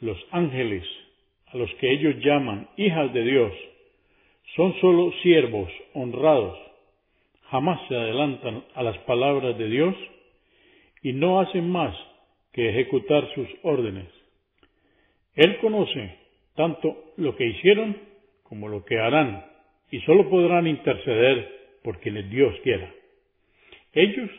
[0.00, 0.84] Los ángeles,
[1.46, 3.52] a los que ellos llaman hijas de Dios,
[4.54, 6.58] son sólo siervos honrados,
[7.50, 9.94] jamás se adelantan a las palabras de Dios
[11.02, 11.96] y no hacen más
[12.52, 14.08] que ejecutar sus órdenes.
[15.34, 16.18] Él conoce
[16.54, 17.96] tanto lo que hicieron
[18.44, 19.44] como lo que harán,
[19.90, 22.92] y sólo podrán interceder por quienes Dios quiera.
[23.94, 24.30] Ellos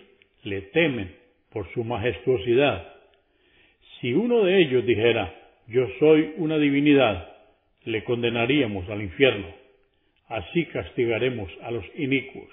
[0.44, 1.16] le temen
[1.52, 2.94] por su majestuosidad.
[4.00, 5.34] Si uno de ellos dijera,
[5.68, 7.30] yo soy una divinidad,
[7.86, 9.48] le condenaríamos al infierno.
[10.28, 12.50] Así castigaremos a los inicuos.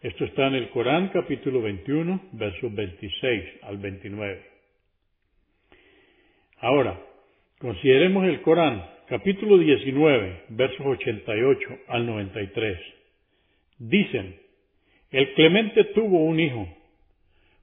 [0.00, 4.42] Esto está en el Corán capítulo 21, versos 26 al 29.
[6.58, 7.00] Ahora,
[7.58, 12.78] consideremos el Corán capítulo 19, versos 88 al 93.
[13.78, 14.43] Dicen,
[15.14, 16.66] el Clemente tuvo un hijo.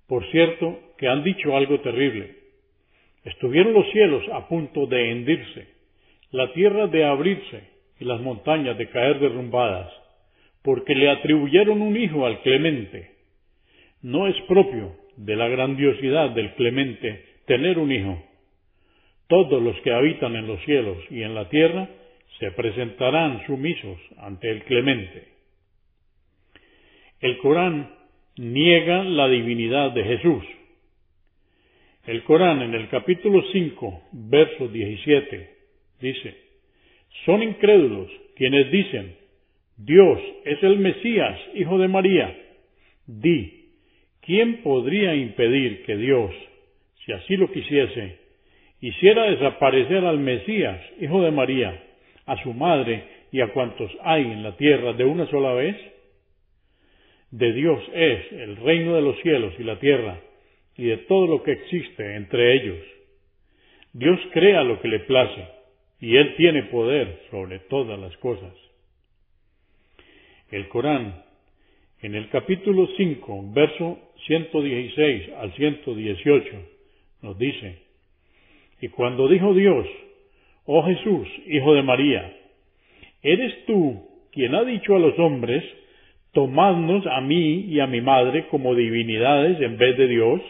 [0.08, 2.34] Por cierto, que han dicho algo terrible.
[3.26, 5.68] Estuvieron los cielos a punto de hendirse,
[6.32, 7.64] la tierra de abrirse
[8.00, 9.92] y las montañas de caer derrumbadas,
[10.62, 13.12] porque le atribuyeron un hijo al Clemente.
[14.02, 18.24] No es propio de la grandiosidad del Clemente tener un hijo.
[19.28, 21.90] Todos los que habitan en los cielos y en la tierra
[22.40, 25.41] se presentarán sumisos ante el Clemente.
[27.22, 27.94] El Corán
[28.38, 30.44] niega la divinidad de Jesús.
[32.08, 35.50] El Corán en el capítulo 5, verso 17,
[36.02, 36.36] dice,
[37.24, 39.16] son incrédulos quienes dicen,
[39.78, 42.36] Dios es el Mesías, hijo de María.
[43.06, 43.70] Di,
[44.22, 46.32] ¿quién podría impedir que Dios,
[47.06, 48.18] si así lo quisiese,
[48.80, 51.84] hiciera desaparecer al Mesías, hijo de María,
[52.26, 55.91] a su madre y a cuantos hay en la tierra de una sola vez?
[57.32, 60.20] De Dios es el reino de los cielos y la tierra,
[60.76, 62.80] y de todo lo que existe entre ellos.
[63.94, 65.48] Dios crea lo que le place,
[66.02, 68.54] y Él tiene poder sobre todas las cosas.
[70.50, 71.24] El Corán,
[72.02, 76.52] en el capítulo 5, verso 116 al 118,
[77.22, 77.80] nos dice,
[78.82, 79.88] y cuando dijo Dios,
[80.66, 82.36] oh Jesús, hijo de María,
[83.22, 85.64] ¿eres tú quien ha dicho a los hombres,
[86.34, 90.42] tomadnos a mí y a mi madre como divinidades en vez de Dios?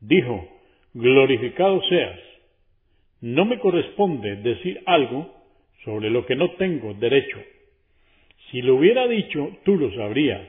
[0.00, 0.48] Dijo,
[0.94, 2.18] glorificado seas.
[3.20, 5.30] No me corresponde decir algo
[5.84, 7.38] sobre lo que no tengo derecho.
[8.50, 10.46] Si lo hubiera dicho, tú lo sabrías.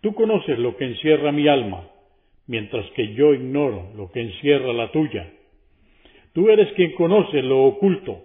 [0.00, 1.88] Tú conoces lo que encierra mi alma,
[2.46, 5.30] mientras que yo ignoro lo que encierra la tuya.
[6.32, 8.24] Tú eres quien conoce lo oculto.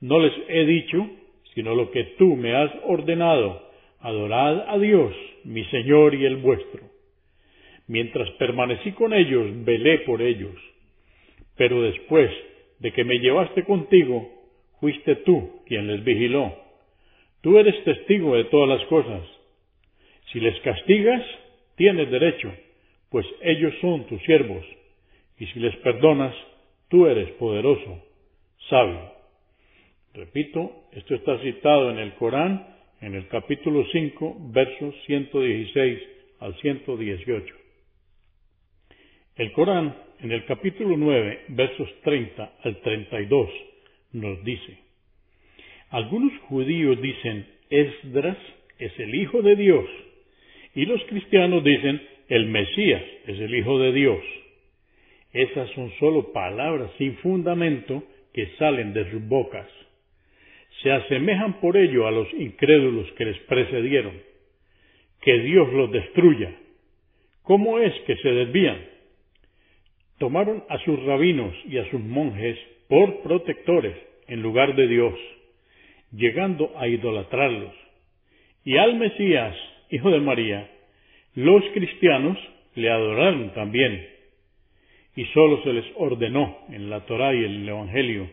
[0.00, 1.06] No les he dicho,
[1.54, 3.62] sino lo que tú me has ordenado,
[4.04, 6.82] adorad a Dios, mi Señor y el vuestro.
[7.86, 10.54] Mientras permanecí con ellos, velé por ellos.
[11.56, 12.30] Pero después
[12.80, 14.30] de que me llevaste contigo,
[14.78, 16.54] fuiste tú quien les vigiló.
[17.40, 19.22] Tú eres testigo de todas las cosas.
[20.32, 21.22] Si les castigas,
[21.76, 22.52] tienes derecho,
[23.08, 24.66] pues ellos son tus siervos.
[25.38, 26.34] Y si les perdonas,
[26.90, 28.04] tú eres poderoso,
[28.68, 29.12] sabio.
[30.12, 35.98] Repito, esto está citado en el Corán, en el capítulo 5, versos 116
[36.40, 37.54] al 118.
[39.36, 43.50] El Corán, en el capítulo 9, versos 30 al 32,
[44.12, 44.78] nos dice,
[45.90, 48.38] algunos judíos dicen, Esdras
[48.78, 49.86] es el Hijo de Dios,
[50.74, 54.22] y los cristianos dicen, el Mesías es el Hijo de Dios.
[55.32, 59.68] Esas son solo palabras sin fundamento que salen de sus bocas.
[60.82, 64.20] Se asemejan por ello a los incrédulos que les precedieron.
[65.20, 66.54] Que Dios los destruya.
[67.42, 68.78] ¿Cómo es que se desvían?
[70.18, 72.58] Tomaron a sus rabinos y a sus monjes
[72.88, 73.96] por protectores
[74.28, 75.14] en lugar de Dios,
[76.12, 77.74] llegando a idolatrarlos.
[78.64, 79.56] Y al Mesías,
[79.90, 80.70] hijo de María,
[81.34, 82.38] los cristianos
[82.74, 84.06] le adoraron también
[85.16, 88.30] y sólo se les ordenó en la Torá y en el Evangelio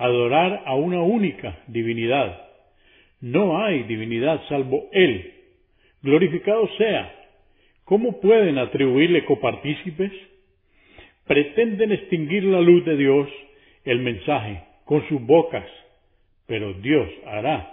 [0.00, 2.48] adorar a una única divinidad.
[3.20, 5.34] No hay divinidad salvo Él.
[6.02, 7.14] Glorificado sea.
[7.84, 10.10] ¿Cómo pueden atribuirle copartícipes?
[11.26, 13.28] Pretenden extinguir la luz de Dios,
[13.84, 15.66] el mensaje, con sus bocas,
[16.46, 17.70] pero Dios hará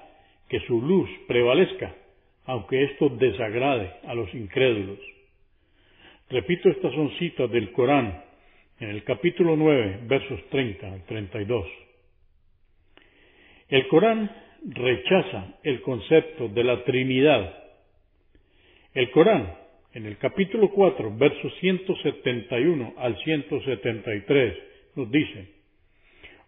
[0.49, 1.95] que su luz prevalezca,
[2.45, 4.99] aunque esto desagrade a los incrédulos.
[6.29, 8.21] Repito, estas son citas del Corán,
[8.81, 11.86] en el capítulo 9, versos 30 al 32.
[13.69, 14.31] El Corán
[14.63, 17.53] rechaza el concepto de la Trinidad.
[18.93, 19.55] El Corán,
[19.93, 24.57] en el capítulo 4, versos 171 al 173,
[24.95, 25.49] nos dice,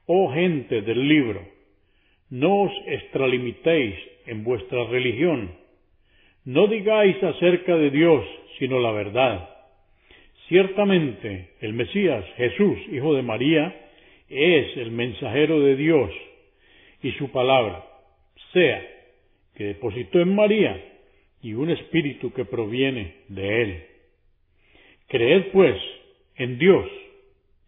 [0.05, 1.45] Oh gente del libro,
[2.30, 3.95] no os extralimitéis
[4.26, 5.51] en vuestra religión,
[6.45, 8.24] no digáis acerca de Dios
[8.59, 9.49] sino la verdad.
[10.47, 13.76] Ciertamente el Mesías, Jesús, hijo de María,
[14.30, 16.11] es el mensajero de Dios
[17.02, 17.86] y su palabra,
[18.54, 18.86] sea
[19.56, 20.82] que depositó en María
[21.41, 23.84] y un espíritu que proviene de él.
[25.08, 25.76] Creed pues
[26.36, 26.89] en Dios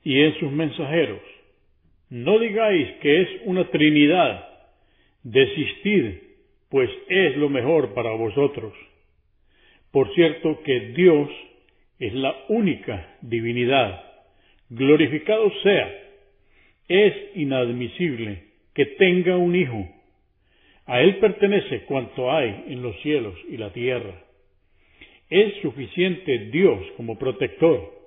[0.03, 1.21] y en sus mensajeros.
[2.09, 4.47] No digáis que es una Trinidad.
[5.23, 6.15] Desistid,
[6.69, 8.73] pues es lo mejor para vosotros.
[9.91, 11.29] Por cierto que Dios
[11.99, 14.03] es la única divinidad.
[14.69, 15.97] Glorificado sea.
[16.87, 19.87] Es inadmisible que tenga un hijo.
[20.85, 24.13] A él pertenece cuanto hay en los cielos y la tierra.
[25.29, 28.01] Es suficiente Dios como protector.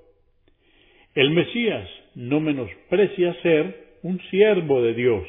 [1.15, 5.27] El Mesías no menosprecia ser un siervo de Dios,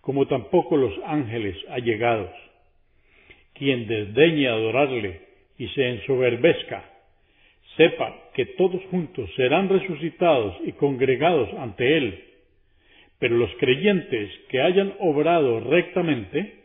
[0.00, 2.30] como tampoco los ángeles allegados.
[3.54, 5.22] Quien desdeñe adorarle
[5.58, 6.84] y se ensoberbezca,
[7.76, 12.24] sepa que todos juntos serán resucitados y congregados ante Él.
[13.18, 16.64] Pero los creyentes que hayan obrado rectamente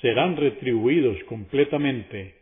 [0.00, 2.34] serán retribuidos completamente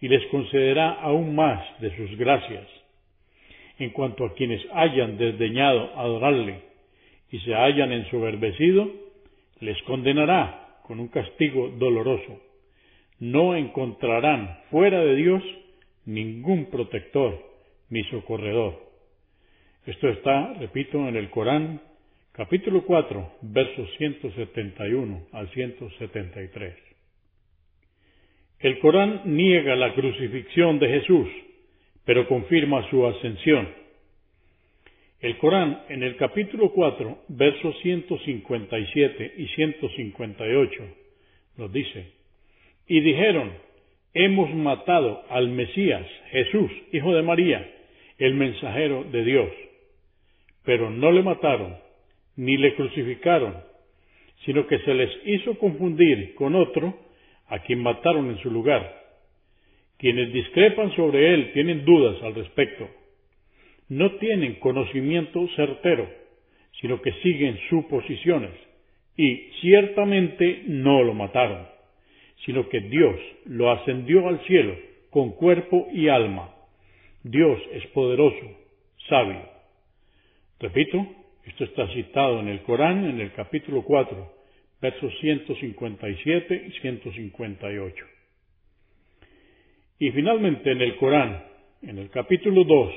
[0.00, 2.66] y les concederá aún más de sus gracias.
[3.78, 6.62] En cuanto a quienes hayan desdeñado adorarle
[7.30, 8.90] y se hayan ensoberbecido,
[9.60, 12.40] les condenará con un castigo doloroso.
[13.20, 15.42] No encontrarán fuera de Dios
[16.06, 17.44] ningún protector
[17.90, 18.88] mi socorredor.
[19.86, 21.80] Esto está, repito, en el Corán,
[22.38, 26.74] capítulo 4, versos 171 al 173.
[28.60, 31.28] El Corán niega la crucifixión de Jesús,
[32.04, 33.68] pero confirma su ascensión.
[35.18, 40.82] El Corán, en el capítulo 4, versos 157 y 158,
[41.56, 42.12] nos dice,
[42.86, 43.50] y dijeron,
[44.14, 47.68] hemos matado al Mesías, Jesús, hijo de María,
[48.16, 49.50] el mensajero de Dios.
[50.62, 51.87] Pero no le mataron,
[52.38, 53.54] ni le crucificaron,
[54.46, 56.98] sino que se les hizo confundir con otro
[57.48, 59.06] a quien mataron en su lugar.
[59.98, 62.88] Quienes discrepan sobre él tienen dudas al respecto.
[63.88, 66.08] No tienen conocimiento certero,
[66.80, 68.52] sino que siguen suposiciones,
[69.16, 71.66] y ciertamente no lo mataron,
[72.46, 74.76] sino que Dios lo ascendió al cielo
[75.10, 76.54] con cuerpo y alma
[77.30, 78.56] Dios es poderoso,
[79.08, 79.42] sabio.
[80.60, 81.06] Repito,
[81.48, 84.34] esto está citado en el Corán, en el capítulo 4,
[84.80, 88.04] versos 157 y 158.
[89.98, 91.44] Y finalmente en el Corán,
[91.82, 92.92] en el capítulo 2,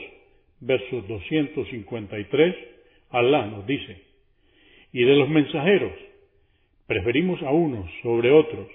[0.60, 2.56] versos 253,
[3.10, 4.02] Alá nos dice,
[4.93, 5.93] y de los mensajeros,
[6.88, 8.68] preferimos a unos sobre otros.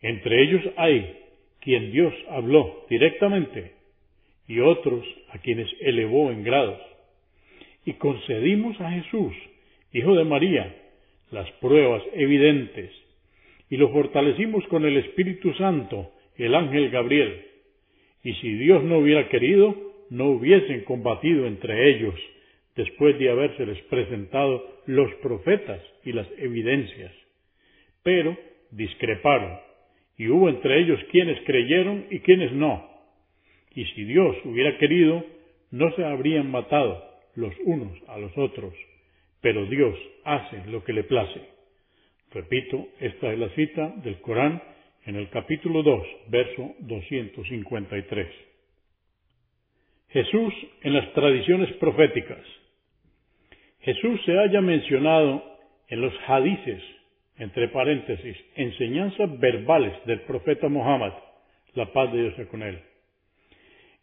[0.00, 1.16] Entre ellos hay
[1.60, 3.72] quien Dios habló directamente
[4.48, 6.80] y otros a quienes elevó en grados.
[7.84, 9.34] Y concedimos a Jesús,
[9.92, 10.76] Hijo de María,
[11.30, 12.90] las pruebas evidentes,
[13.70, 17.44] y lo fortalecimos con el Espíritu Santo, el ángel Gabriel.
[18.22, 19.74] Y si Dios no hubiera querido,
[20.10, 22.14] no hubiesen combatido entre ellos,
[22.76, 27.12] después de habérseles presentado los profetas y las evidencias.
[28.02, 28.36] Pero
[28.70, 29.58] discreparon,
[30.18, 32.88] y hubo entre ellos quienes creyeron y quienes no.
[33.74, 35.24] Y si Dios hubiera querido,
[35.70, 37.09] no se habrían matado
[37.40, 38.74] los unos a los otros,
[39.40, 41.40] pero Dios hace lo que le place.
[42.32, 44.62] Repito, esta es la cita del Corán
[45.06, 48.28] en el capítulo 2, verso 253.
[50.10, 52.44] Jesús en las tradiciones proféticas.
[53.80, 55.42] Jesús se haya mencionado
[55.88, 56.82] en los hadices,
[57.38, 61.12] entre paréntesis, enseñanzas verbales del profeta Muhammad,
[61.74, 62.78] la paz de Dios sea con él.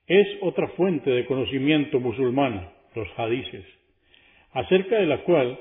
[0.07, 3.65] Es otra fuente de conocimiento musulmana, los hadices,
[4.51, 5.59] acerca de la cual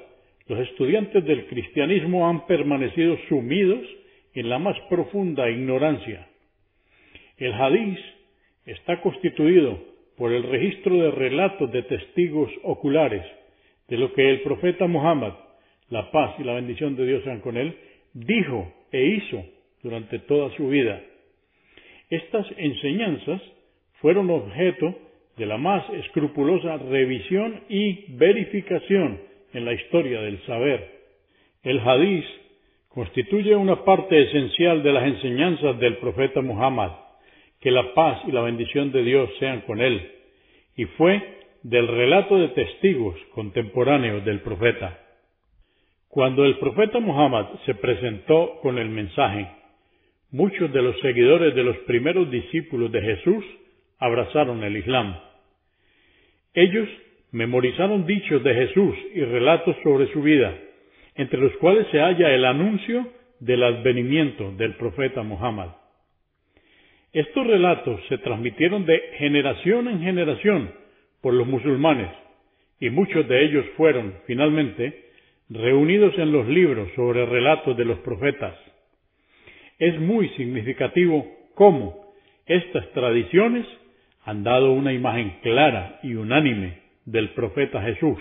[0.49, 3.87] los estudiantes del cristianismo han permanecido sumidos
[4.35, 6.29] en la más profunda ignorancia.
[7.37, 7.99] El hadiz
[8.65, 9.79] está constituido
[10.17, 13.25] por el registro de relatos de testigos oculares
[13.89, 15.35] de lo que el profeta Muhammad,
[15.91, 17.77] la paz y la bendición de Dios sean con él,
[18.15, 19.45] dijo e hizo
[19.83, 21.01] durante toda su vida.
[22.11, 23.43] Estas enseñanzas
[24.01, 24.95] fueron objeto
[25.37, 29.21] de la más escrupulosa revisión y verificación
[29.53, 30.97] en la historia del saber.
[31.63, 32.25] El hadiz
[32.89, 36.93] constituye una parte esencial de las enseñanzas del profeta Muhammad,
[37.61, 40.11] que la paz y la bendición de Dios sean con él,
[40.77, 41.23] y fue
[41.63, 44.99] del relato de testigos contemporáneos del profeta.
[46.09, 49.49] Cuando el profeta Muhammad se presentó con el mensaje,
[50.31, 53.45] muchos de los seguidores de los primeros discípulos de Jesús
[53.99, 55.26] abrazaron el Islam.
[56.57, 56.89] Ellos
[57.33, 60.57] memorizaron dichos de Jesús y relatos sobre su vida,
[61.15, 63.07] entre los cuales se halla el anuncio
[63.41, 65.69] del advenimiento del profeta Muhammad.
[67.13, 70.73] Estos relatos se transmitieron de generación en generación
[71.21, 72.09] por los musulmanes
[72.81, 75.05] y muchos de ellos fueron, finalmente,
[75.51, 78.57] reunidos en los libros sobre relatos de los profetas.
[79.79, 82.15] Es muy significativo cómo
[82.47, 83.67] estas tradiciones
[84.27, 88.19] han dado una imagen clara y unánime del profeta Jesús.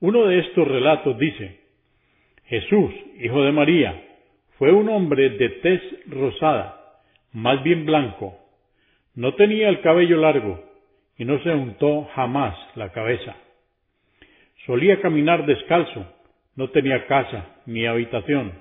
[0.00, 1.60] Uno de estos relatos dice,
[2.46, 2.90] Jesús,
[3.20, 4.02] hijo de María,
[4.56, 8.38] fue un hombre de tez rosada, más bien blanco.
[9.14, 10.64] No tenía el cabello largo
[11.18, 13.36] y no se untó jamás la cabeza.
[14.64, 16.06] Solía caminar descalzo,
[16.56, 18.52] no tenía casa ni habitación.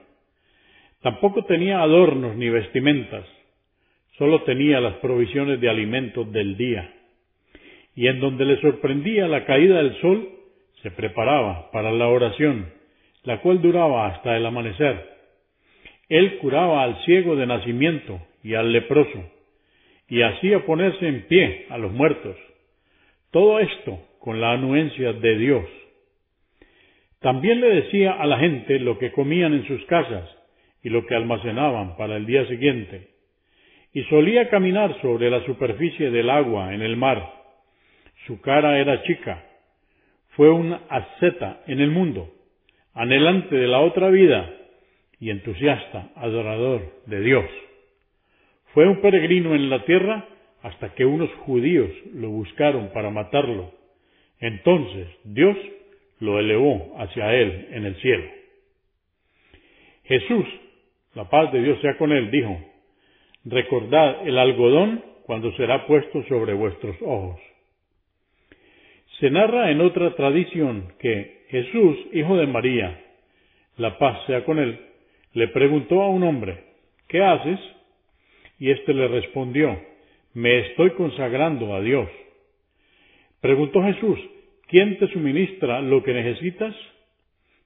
[1.02, 3.24] Tampoco tenía adornos ni vestimentas,
[4.18, 6.94] solo tenía las provisiones de alimentos del día
[7.98, 10.30] y en donde le sorprendía la caída del sol,
[10.84, 12.72] se preparaba para la oración,
[13.24, 15.04] la cual duraba hasta el amanecer.
[16.08, 19.32] Él curaba al ciego de nacimiento y al leproso,
[20.08, 22.38] y hacía ponerse en pie a los muertos.
[23.32, 25.66] Todo esto con la anuencia de Dios.
[27.20, 30.30] También le decía a la gente lo que comían en sus casas
[30.84, 33.17] y lo que almacenaban para el día siguiente.
[33.98, 37.34] Y solía caminar sobre la superficie del agua en el mar
[38.28, 39.44] su cara era chica.
[40.36, 42.30] Fue un asceta en el mundo,
[42.94, 44.54] anhelante de la otra vida
[45.20, 47.46] y entusiasta, adorador de Dios.
[48.76, 50.28] Fue un peregrino en la tierra
[50.62, 53.74] hasta que unos judíos lo buscaron para matarlo.
[54.40, 55.58] Entonces Dios
[56.20, 58.30] lo elevó hacia él en el cielo.
[60.04, 60.46] Jesús,
[61.16, 62.62] la paz de Dios sea con él, dijo,
[63.50, 67.40] Recordad el algodón cuando será puesto sobre vuestros ojos.
[69.20, 73.02] Se narra en otra tradición que Jesús, hijo de María,
[73.78, 74.78] la paz sea con él,
[75.32, 76.62] le preguntó a un hombre,
[77.08, 77.60] ¿qué haces?
[78.60, 79.80] Y éste le respondió,
[80.34, 82.10] me estoy consagrando a Dios.
[83.40, 84.20] Preguntó Jesús,
[84.68, 86.76] ¿quién te suministra lo que necesitas?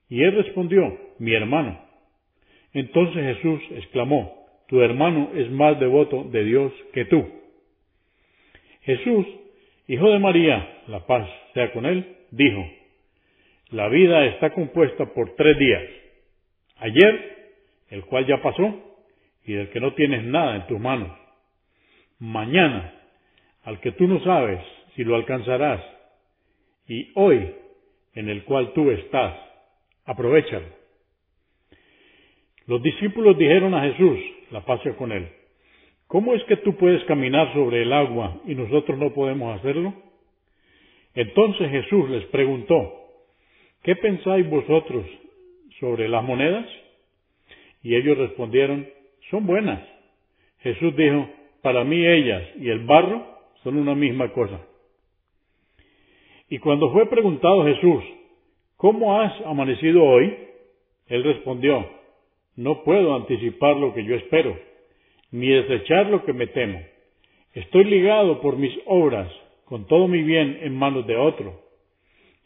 [0.09, 1.81] Y él respondió, mi hermano.
[2.71, 4.40] Entonces Jesús exclamó,
[4.71, 7.29] tu hermano es más devoto de Dios que tú.
[8.83, 9.27] Jesús
[9.85, 12.65] hijo de María, la paz sea con él, dijo,
[13.71, 15.83] la vida está compuesta por tres días.
[16.77, 17.55] Ayer,
[17.89, 18.73] el cual ya pasó,
[19.45, 21.11] y del que no tienes nada en tus manos.
[22.19, 22.93] Mañana,
[23.63, 24.61] al que tú no sabes
[24.95, 25.83] si lo alcanzarás.
[26.87, 27.53] Y hoy,
[28.13, 29.35] en el cual tú estás,
[30.05, 30.67] aprovechalo.
[32.67, 34.17] Los discípulos dijeron a Jesús,
[34.51, 35.27] la paz sea con él,
[36.11, 39.93] ¿Cómo es que tú puedes caminar sobre el agua y nosotros no podemos hacerlo?
[41.15, 42.91] Entonces Jesús les preguntó,
[43.81, 45.05] ¿qué pensáis vosotros
[45.79, 46.67] sobre las monedas?
[47.81, 48.89] Y ellos respondieron,
[49.29, 49.81] son buenas.
[50.59, 51.29] Jesús dijo,
[51.61, 53.25] para mí ellas y el barro
[53.63, 54.59] son una misma cosa.
[56.49, 58.03] Y cuando fue preguntado Jesús,
[58.75, 60.35] ¿cómo has amanecido hoy?
[61.07, 61.87] Él respondió,
[62.55, 64.57] no puedo anticipar lo que yo espero,
[65.31, 66.81] ni desechar lo que me temo.
[67.53, 69.31] Estoy ligado por mis obras,
[69.65, 71.61] con todo mi bien en manos de otro,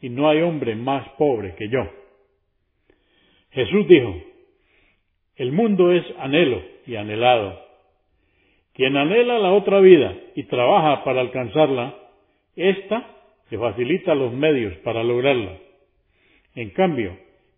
[0.02, 1.88] y no hay hombre más pobre que yo.
[3.52, 4.16] Jesús dijo,
[5.38, 7.60] el mundo es anhelo y anhelado.
[8.74, 11.96] Quien anhela la otra vida y trabaja para alcanzarla,
[12.56, 13.16] ésta
[13.50, 15.58] le facilita los medios para lograrla.
[16.56, 17.18] En cambio,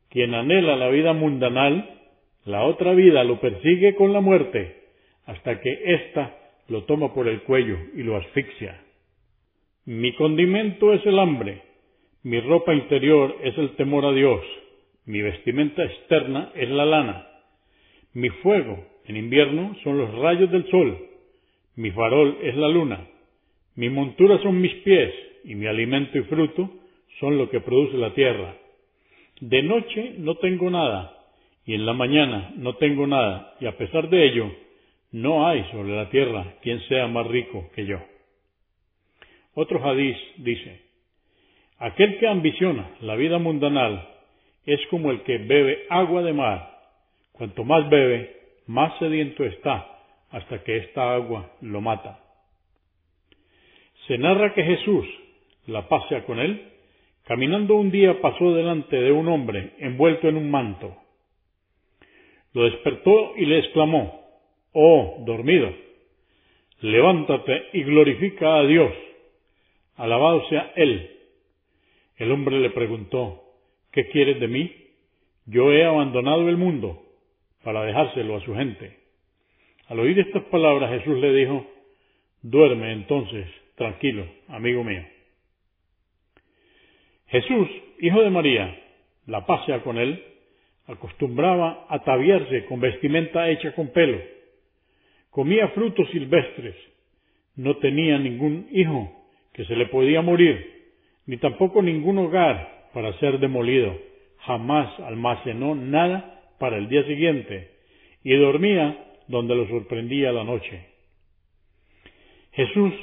[0.09, 1.96] quien anhela la vida mundanal,
[2.47, 4.75] la otra vida lo persigue con la muerte,
[5.25, 6.33] hasta que ésta
[6.69, 8.81] lo toma por el cuello y lo asfixia.
[9.85, 11.61] Mi condimento es el hambre,
[12.23, 14.41] mi ropa interior es el temor a Dios,
[15.05, 17.27] mi vestimenta externa es la lana,
[18.13, 20.97] mi fuego en invierno son los rayos del sol,
[21.75, 23.07] mi farol es la luna,
[23.75, 26.69] mi montura son mis pies, y mi alimento y fruto
[27.19, 28.55] son lo que produce la tierra.
[29.39, 31.16] De noche no tengo nada,
[31.67, 34.49] y en la mañana no tengo nada, y a pesar de ello,
[35.11, 37.99] no hay sobre la tierra quien sea más rico que yo.
[39.53, 40.81] Otro hadiz dice,
[41.77, 44.07] aquel que ambiciona la vida mundanal
[44.65, 46.71] es como el que bebe agua de mar.
[47.33, 48.33] Cuanto más bebe,
[48.67, 49.87] más sediento está,
[50.29, 52.19] hasta que esta agua lo mata.
[54.07, 55.05] Se narra que Jesús,
[55.65, 56.71] la pasea con él,
[57.25, 60.95] caminando un día pasó delante de un hombre envuelto en un manto.
[62.57, 64.19] Lo despertó y le exclamó,
[64.71, 65.71] Oh, dormido,
[66.81, 68.91] levántate y glorifica a Dios.
[69.95, 71.07] Alabado sea Él.
[72.15, 73.43] El hombre le preguntó,
[73.91, 74.73] ¿qué quieres de mí?
[75.45, 76.99] Yo he abandonado el mundo
[77.63, 79.01] para dejárselo a su gente.
[79.85, 81.63] Al oír estas palabras Jesús le dijo,
[82.41, 85.05] duerme entonces, tranquilo, amigo mío.
[87.27, 87.67] Jesús,
[87.99, 88.81] hijo de María,
[89.27, 90.23] la pasea con él,
[90.87, 94.19] acostumbraba ataviarse con vestimenta hecha con pelo,
[95.29, 96.75] comía frutos silvestres,
[97.55, 99.11] no tenía ningún hijo
[99.53, 100.85] que se le podía morir,
[101.25, 103.97] ni tampoco ningún hogar para ser demolido,
[104.39, 107.71] jamás almacenó nada para el día siguiente,
[108.23, 110.85] y dormía donde lo sorprendía la noche.
[112.53, 112.93] Jesús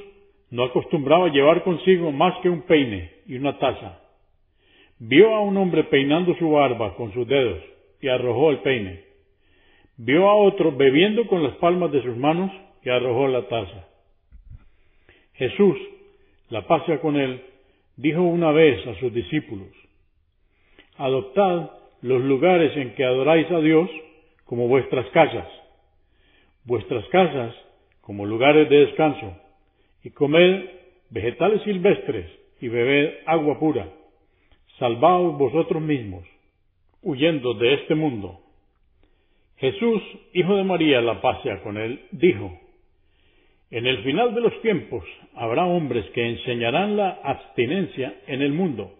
[0.50, 4.00] no acostumbraba llevar consigo más que un peine y una taza,
[5.00, 7.60] Vio a un hombre peinando su barba con sus dedos
[8.04, 9.02] y arrojó el peine.
[9.96, 12.50] Vio a otro bebiendo con las palmas de sus manos
[12.82, 13.88] y arrojó la taza.
[15.32, 15.78] Jesús,
[16.50, 17.42] la pasea con él,
[17.96, 19.68] dijo una vez a sus discípulos,
[20.98, 21.70] Adoptad
[22.02, 23.88] los lugares en que adoráis a Dios
[24.44, 25.48] como vuestras casas,
[26.64, 27.54] vuestras casas
[28.02, 29.34] como lugares de descanso,
[30.02, 30.68] y comed
[31.08, 32.30] vegetales silvestres
[32.60, 33.88] y bebed agua pura
[34.78, 36.24] salvaos vosotros mismos,
[37.04, 38.40] huyendo de este mundo.
[39.58, 40.02] Jesús,
[40.32, 42.58] hijo de María, la pasea con él, dijo,
[43.70, 48.92] En el final de los tiempos habrá hombres que enseñarán la abstinencia en el mundo,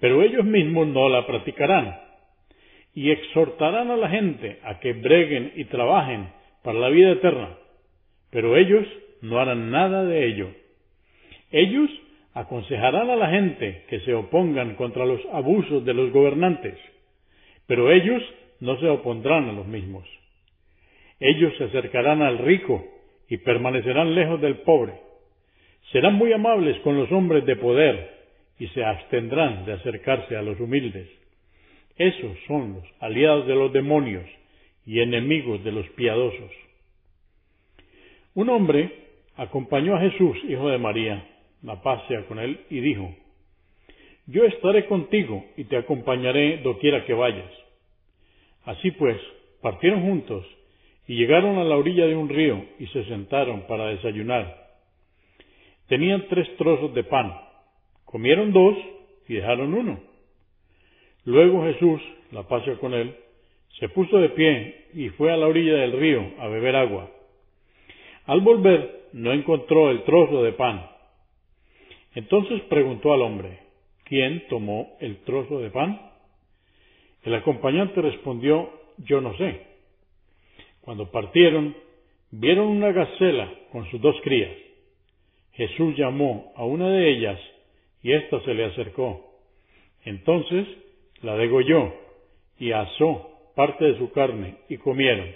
[0.00, 2.00] pero ellos mismos no la practicarán,
[2.94, 6.28] y exhortarán a la gente a que breguen y trabajen
[6.62, 7.56] para la vida eterna,
[8.30, 8.86] pero ellos
[9.22, 10.50] no harán nada de ello.
[11.52, 11.90] Ellos
[12.34, 16.78] aconsejarán a la gente que se opongan contra los abusos de los gobernantes,
[17.70, 18.20] pero ellos
[18.58, 20.04] no se opondrán a los mismos.
[21.20, 22.84] Ellos se acercarán al rico
[23.28, 24.94] y permanecerán lejos del pobre.
[25.92, 28.10] Serán muy amables con los hombres de poder
[28.58, 31.08] y se abstendrán de acercarse a los humildes.
[31.96, 34.24] Esos son los aliados de los demonios
[34.84, 36.50] y enemigos de los piadosos.
[38.34, 38.90] Un hombre
[39.36, 41.24] acompañó a Jesús, hijo de María,
[41.62, 43.14] la pasea con él y dijo,
[44.26, 47.59] Yo estaré contigo y te acompañaré doquiera que vayas.
[48.64, 49.16] Así pues,
[49.60, 50.46] partieron juntos
[51.06, 54.68] y llegaron a la orilla de un río y se sentaron para desayunar.
[55.88, 57.32] Tenían tres trozos de pan,
[58.04, 58.76] comieron dos
[59.28, 60.00] y dejaron uno.
[61.24, 62.00] Luego Jesús,
[62.30, 63.16] la pasea con él,
[63.78, 67.10] se puso de pie y fue a la orilla del río a beber agua.
[68.26, 70.90] Al volver no encontró el trozo de pan
[72.14, 73.60] entonces preguntó al hombre,
[74.04, 76.09] ¿quién tomó el trozo de pan?
[77.22, 79.60] El acompañante respondió, yo no sé.
[80.80, 81.76] Cuando partieron,
[82.30, 84.50] vieron una gacela con sus dos crías.
[85.52, 87.38] Jesús llamó a una de ellas
[88.02, 89.30] y ésta se le acercó.
[90.04, 90.66] Entonces
[91.22, 91.92] la degolló
[92.58, 95.30] y asó parte de su carne y comieron.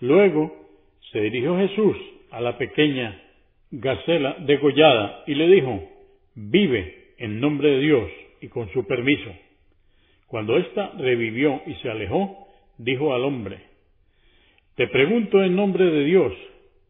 [0.00, 0.52] Luego
[1.12, 1.96] se dirigió Jesús
[2.30, 3.22] a la pequeña
[3.70, 5.80] gacela degollada y le dijo,
[6.34, 9.30] vive en nombre de Dios y con su permiso.
[10.32, 13.58] Cuando ésta revivió y se alejó, dijo al hombre,
[14.76, 16.32] te pregunto en nombre de Dios,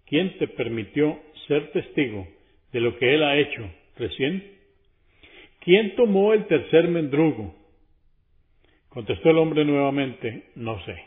[0.06, 1.18] ¿quién te permitió
[1.48, 2.24] ser testigo
[2.72, 4.44] de lo que él ha hecho recién?
[5.58, 7.52] ¿Quién tomó el tercer mendrugo?
[8.90, 11.02] Contestó el hombre nuevamente, no sé.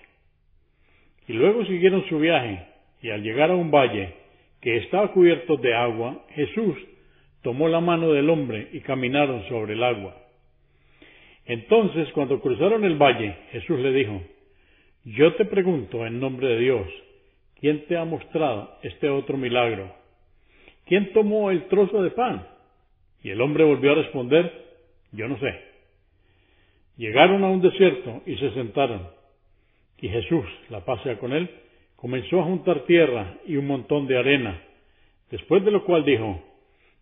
[1.29, 2.65] Y luego siguieron su viaje,
[3.01, 4.13] y al llegar a un valle
[4.59, 6.75] que estaba cubierto de agua, Jesús
[7.43, 10.24] tomó la mano del hombre y caminaron sobre el agua.
[11.45, 14.21] Entonces, cuando cruzaron el valle, Jesús le dijo,
[15.03, 16.87] Yo te pregunto en nombre de Dios,
[17.59, 19.93] ¿quién te ha mostrado este otro milagro?
[20.85, 22.47] ¿Quién tomó el trozo de pan?
[23.23, 24.51] Y el hombre volvió a responder,
[25.11, 25.61] Yo no sé.
[26.97, 29.07] Llegaron a un desierto y se sentaron.
[29.99, 31.49] Y Jesús, la pasea con él,
[31.95, 34.61] comenzó a juntar tierra y un montón de arena,
[35.29, 36.43] después de lo cual dijo,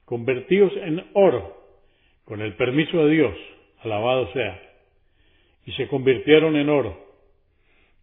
[0.06, 1.58] Convertíos en oro,
[2.26, 3.36] con el permiso de Dios,
[3.84, 4.62] alabado sea.
[5.66, 6.98] Y se convirtieron en oro.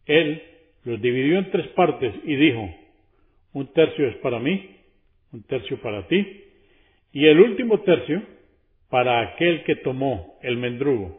[0.06, 0.42] Él
[0.84, 2.68] los dividió en tres partes y dijo,
[3.52, 4.76] un tercio es para mí,
[5.32, 6.44] un tercio para ti,
[7.12, 8.22] y el último tercio
[8.88, 11.18] para aquel que tomó el mendrugo.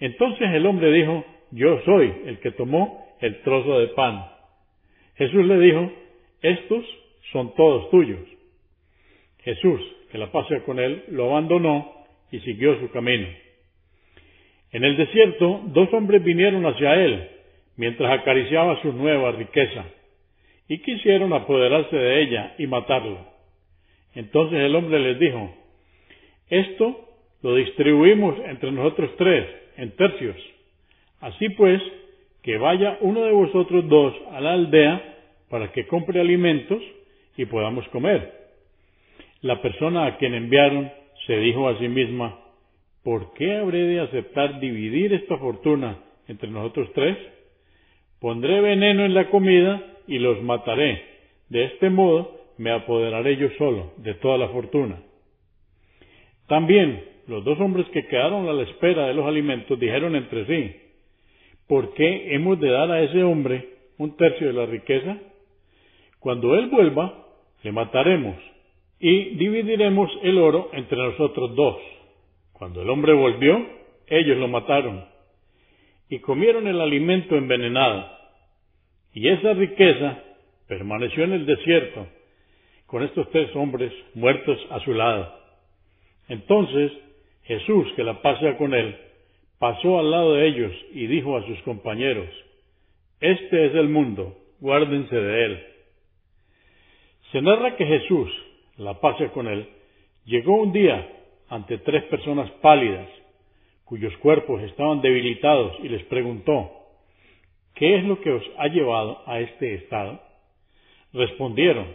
[0.00, 4.24] Entonces el hombre dijo, yo soy el que tomó el trozo de pan.
[5.16, 5.92] Jesús le dijo,
[6.40, 6.84] estos
[7.30, 8.20] son todos tuyos.
[9.38, 9.80] Jesús,
[10.10, 12.01] que la pasea con él, lo abandonó
[12.32, 13.28] y siguió su camino.
[14.72, 17.28] En el desierto, dos hombres vinieron hacia él,
[17.76, 19.84] mientras acariciaba su nueva riqueza,
[20.66, 23.18] y quisieron apoderarse de ella y matarlo.
[24.14, 25.54] Entonces el hombre les dijo,
[26.48, 27.08] esto
[27.42, 30.36] lo distribuimos entre nosotros tres, en tercios.
[31.20, 31.82] Así pues,
[32.42, 35.16] que vaya uno de vosotros dos a la aldea
[35.50, 36.82] para que compre alimentos
[37.36, 38.40] y podamos comer.
[39.42, 40.90] La persona a quien enviaron
[41.26, 42.38] se dijo a sí misma,
[43.02, 45.98] ¿por qué habré de aceptar dividir esta fortuna
[46.28, 47.16] entre nosotros tres?
[48.20, 51.02] Pondré veneno en la comida y los mataré.
[51.48, 55.02] De este modo me apoderaré yo solo de toda la fortuna.
[56.46, 60.76] También los dos hombres que quedaron a la espera de los alimentos dijeron entre sí,
[61.66, 63.68] ¿por qué hemos de dar a ese hombre
[63.98, 65.18] un tercio de la riqueza?
[66.18, 67.26] Cuando él vuelva,
[67.62, 68.36] le mataremos
[69.04, 71.76] y dividiremos el oro entre nosotros dos.
[72.52, 73.60] Cuando el hombre volvió,
[74.06, 75.04] ellos lo mataron
[76.08, 78.06] y comieron el alimento envenenado.
[79.12, 80.22] Y esa riqueza
[80.68, 82.06] permaneció en el desierto
[82.86, 85.34] con estos tres hombres muertos a su lado.
[86.28, 86.92] Entonces
[87.42, 88.96] Jesús, que la pasea con él,
[89.58, 92.28] pasó al lado de ellos y dijo a sus compañeros,
[93.20, 95.66] Este es el mundo, guárdense de él.
[97.32, 98.30] Se narra que Jesús,
[98.82, 99.68] la pasea con él,
[100.24, 101.08] llegó un día
[101.48, 103.08] ante tres personas pálidas,
[103.84, 106.70] cuyos cuerpos estaban debilitados, y les preguntó,
[107.74, 110.20] ¿qué es lo que os ha llevado a este estado?
[111.12, 111.86] Respondieron,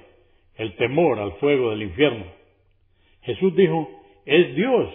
[0.55, 2.25] el temor al fuego del infierno.
[3.21, 3.89] Jesús dijo,
[4.25, 4.89] es Dios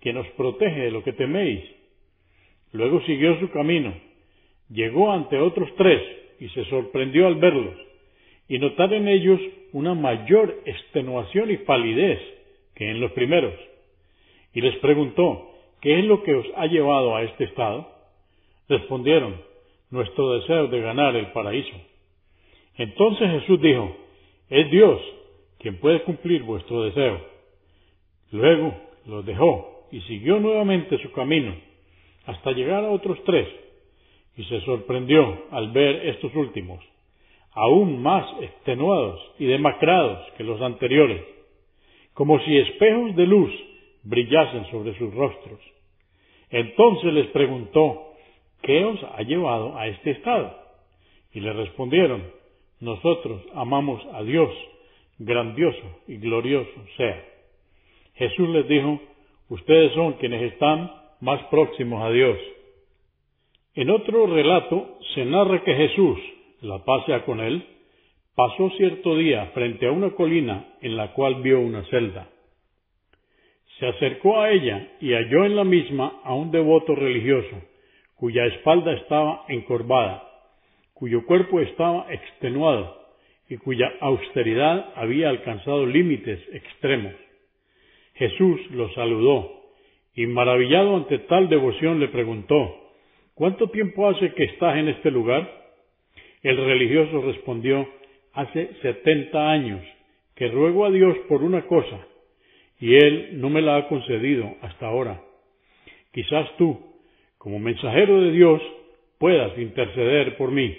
[0.00, 1.64] quien os protege de lo que teméis.
[2.72, 3.94] Luego siguió su camino,
[4.68, 6.02] llegó ante otros tres
[6.38, 7.87] y se sorprendió al verlos
[8.48, 9.40] y notar en ellos
[9.72, 12.20] una mayor extenuación y palidez
[12.74, 13.54] que en los primeros.
[14.54, 17.88] Y les preguntó, ¿qué es lo que os ha llevado a este estado?
[18.68, 19.48] Respondieron,
[19.90, 21.76] nuestro deseo de ganar el paraíso.
[22.76, 23.96] Entonces Jesús dijo,
[24.50, 25.00] es Dios
[25.58, 27.20] quien puede cumplir vuestro deseo.
[28.30, 28.74] Luego
[29.06, 31.54] los dejó y siguió nuevamente su camino
[32.26, 33.48] hasta llegar a otros tres
[34.36, 36.84] y se sorprendió al ver estos últimos,
[37.52, 41.22] aún más extenuados y demacrados que los anteriores,
[42.14, 43.52] como si espejos de luz
[44.02, 45.60] brillasen sobre sus rostros.
[46.50, 48.12] Entonces les preguntó,
[48.62, 50.56] ¿qué os ha llevado a este estado?
[51.32, 52.22] Y le respondieron,
[52.80, 54.50] nosotros amamos a Dios,
[55.18, 57.24] grandioso y glorioso sea.
[58.14, 59.00] Jesús les dijo,
[59.48, 60.90] ustedes son quienes están
[61.20, 62.38] más próximos a Dios.
[63.74, 66.18] En otro relato se narra que Jesús,
[66.60, 67.64] la pasea con él,
[68.34, 72.28] pasó cierto día frente a una colina en la cual vio una celda.
[73.78, 77.62] Se acercó a ella y halló en la misma a un devoto religioso,
[78.16, 80.22] cuya espalda estaba encorvada,
[80.94, 82.98] cuyo cuerpo estaba extenuado
[83.48, 87.14] y cuya austeridad había alcanzado límites extremos.
[88.14, 89.62] Jesús lo saludó
[90.14, 92.88] y maravillado ante tal devoción le preguntó,
[93.34, 95.48] ¿Cuánto tiempo hace que estás en este lugar?
[96.42, 97.88] El religioso respondió,
[98.32, 99.82] hace setenta años
[100.34, 102.06] que ruego a Dios por una cosa,
[102.78, 105.20] y Él no me la ha concedido hasta ahora.
[106.12, 106.78] Quizás tú,
[107.38, 108.62] como mensajero de Dios,
[109.18, 110.76] puedas interceder por mí,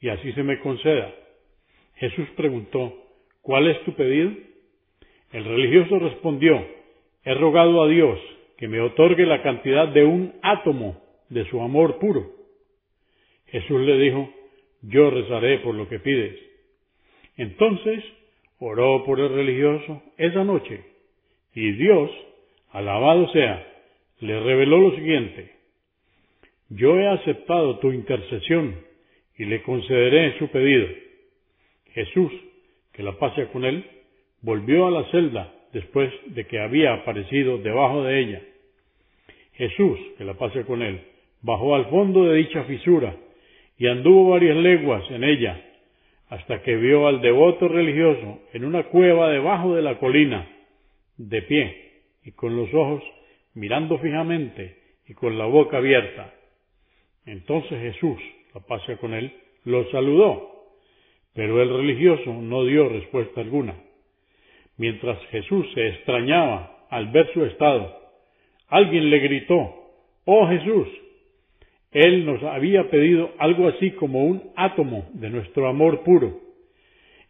[0.00, 1.12] y así se me conceda.
[1.96, 2.94] Jesús preguntó,
[3.42, 4.30] ¿cuál es tu pedido?
[5.32, 6.64] El religioso respondió,
[7.24, 8.18] he rogado a Dios
[8.56, 12.30] que me otorgue la cantidad de un átomo de su amor puro.
[13.46, 14.30] Jesús le dijo,
[14.82, 16.38] yo rezaré por lo que pides.
[17.36, 18.04] Entonces
[18.58, 20.80] oró por el religioso esa noche,
[21.54, 22.10] y Dios,
[22.72, 23.66] alabado sea,
[24.20, 25.52] le reveló lo siguiente,
[26.70, 28.76] yo he aceptado tu intercesión
[29.38, 30.86] y le concederé su pedido.
[31.92, 32.32] Jesús,
[32.92, 33.84] que la pase con él,
[34.42, 38.42] volvió a la celda después de que había aparecido debajo de ella.
[39.54, 41.00] Jesús, que la pase con él,
[41.42, 43.16] bajó al fondo de dicha fisura
[43.78, 45.64] y anduvo varias leguas en ella,
[46.28, 50.46] hasta que vio al devoto religioso en una cueva debajo de la colina,
[51.16, 51.92] de pie
[52.24, 53.02] y con los ojos
[53.54, 54.76] mirando fijamente
[55.06, 56.34] y con la boca abierta.
[57.24, 58.18] Entonces Jesús,
[58.54, 59.32] la pase con él,
[59.64, 60.66] lo saludó,
[61.34, 63.74] pero el religioso no dio respuesta alguna.
[64.76, 67.96] Mientras Jesús se extrañaba al ver su estado,
[68.68, 69.74] alguien le gritó,
[70.24, 70.88] Oh Jesús,
[71.90, 76.40] Él nos había pedido algo así como un átomo de nuestro amor puro.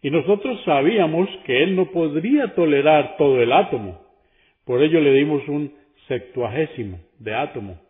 [0.02, 4.00] Y nosotros sabíamos que Él no podría tolerar todo el átomo.
[4.64, 5.72] Por ello le dimos un
[6.06, 7.80] septuagésimo de átomo.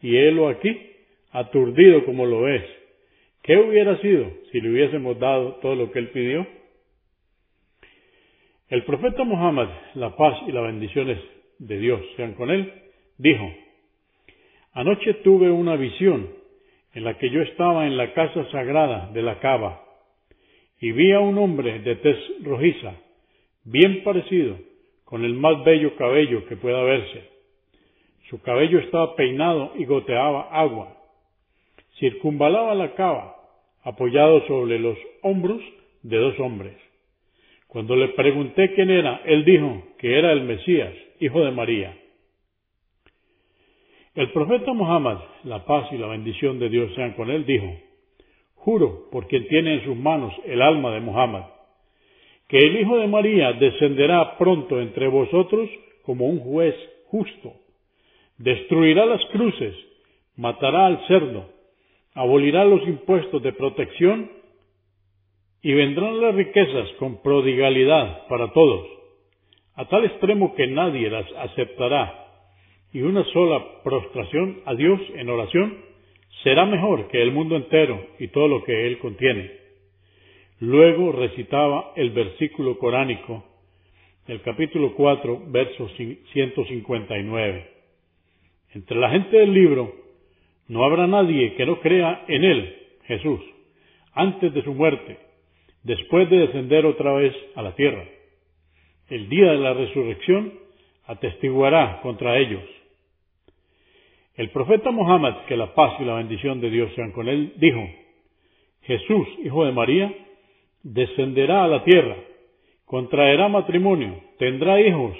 [0.00, 0.78] Y Él aquí,
[1.32, 2.64] aturdido como lo es.
[3.42, 6.46] ¿Qué hubiera sido si le hubiésemos dado todo lo que Él pidió?
[8.68, 11.18] El profeta Muhammad, la paz y las bendiciones
[11.58, 12.70] de Dios sean con él,
[13.16, 13.50] dijo,
[14.78, 16.28] Anoche tuve una visión
[16.94, 19.82] en la que yo estaba en la casa sagrada de la cava
[20.80, 22.94] y vi a un hombre de tez rojiza,
[23.64, 24.56] bien parecido
[25.04, 27.24] con el más bello cabello que pueda verse.
[28.30, 30.96] Su cabello estaba peinado y goteaba agua.
[31.98, 33.34] Circunvalaba la cava,
[33.82, 35.60] apoyado sobre los hombros
[36.04, 36.76] de dos hombres.
[37.66, 41.96] Cuando le pregunté quién era, él dijo que era el Mesías, hijo de María.
[44.18, 47.72] El profeta Muhammad, la paz y la bendición de Dios sean con él, dijo,
[48.56, 51.44] Juro por quien tiene en sus manos el alma de Muhammad,
[52.48, 55.70] que el Hijo de María descenderá pronto entre vosotros
[56.02, 56.74] como un juez
[57.06, 57.52] justo,
[58.38, 59.76] destruirá las cruces,
[60.34, 61.50] matará al cerdo,
[62.12, 64.32] abolirá los impuestos de protección
[65.62, 68.84] y vendrán las riquezas con prodigalidad para todos,
[69.76, 72.27] a tal extremo que nadie las aceptará,
[72.92, 75.78] y una sola prostración a Dios en oración
[76.42, 79.50] será mejor que el mundo entero y todo lo que él contiene.
[80.60, 83.44] Luego recitaba el versículo coránico
[84.28, 87.70] el capítulo 4, verso 159.
[88.74, 89.94] Entre la gente del libro
[90.68, 92.76] no habrá nadie que no crea en él,
[93.06, 93.40] Jesús,
[94.12, 95.16] antes de su muerte,
[95.82, 98.04] después de descender otra vez a la tierra.
[99.08, 100.52] El día de la resurrección
[101.06, 102.64] atestiguará contra ellos.
[104.38, 107.84] El profeta Muhammad, que la paz y la bendición de Dios sean con él, dijo,
[108.82, 110.14] Jesús, hijo de María,
[110.84, 112.14] descenderá a la tierra,
[112.84, 115.16] contraerá matrimonio, tendrá hijos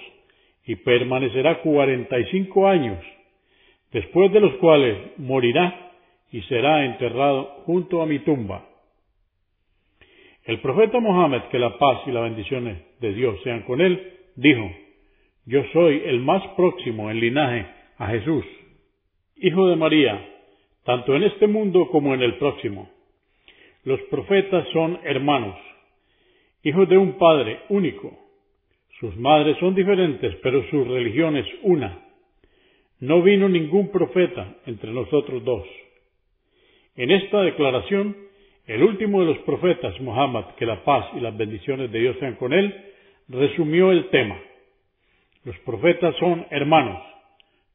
[0.64, 3.04] y permanecerá cuarenta y cinco años,
[3.90, 5.90] después de los cuales morirá
[6.30, 8.68] y será enterrado junto a mi tumba.
[10.44, 14.70] El profeta Mohammed, que la paz y las bendiciones de Dios sean con él, dijo,
[15.44, 17.66] Yo soy el más próximo en linaje
[17.98, 18.44] a Jesús,
[19.40, 20.26] hijo de María,
[20.84, 22.90] tanto en este mundo como en el próximo.
[23.84, 25.56] Los profetas son hermanos,
[26.62, 28.18] hijos de un Padre único.
[29.00, 32.04] Sus madres son diferentes, pero su religión es una.
[33.00, 35.64] No vino ningún profeta entre nosotros dos.
[36.96, 38.16] En esta declaración,
[38.66, 42.34] el último de los profetas, Muhammad, que la paz y las bendiciones de Dios sean
[42.34, 42.74] con él,
[43.28, 44.38] resumió el tema.
[45.44, 47.00] Los profetas son hermanos,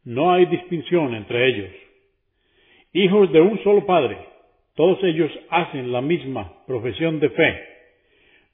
[0.05, 1.71] no hay distinción entre ellos.
[2.93, 4.17] Hijos de un solo Padre,
[4.75, 7.63] todos ellos hacen la misma profesión de fe.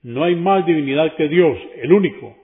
[0.03, 2.35] No hay más divinidad que Dios, el único.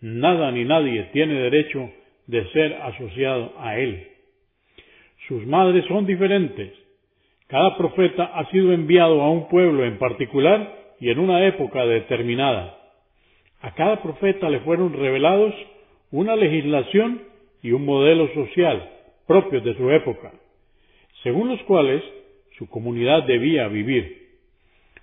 [0.00, 1.90] Nada ni nadie tiene derecho
[2.26, 4.08] de ser asociado a Él.
[5.26, 6.72] Sus madres son diferentes,
[7.48, 10.70] cada profeta ha sido enviado a un pueblo en particular
[11.00, 12.76] y en una época determinada.
[13.62, 15.54] A cada profeta le fueron revelados
[16.10, 17.22] una legislación
[17.62, 18.90] y un modelo social
[19.26, 20.32] propio de su época,
[21.22, 22.02] según los cuales
[22.56, 24.28] su comunidad debía vivir.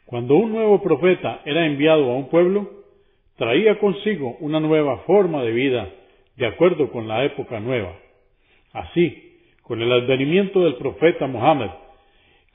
[0.05, 2.69] Cuando un nuevo profeta era enviado a un pueblo,
[3.37, 5.89] traía consigo una nueva forma de vida
[6.37, 7.97] de acuerdo con la época nueva.
[8.73, 11.71] Así, con el advenimiento del profeta Mohammed,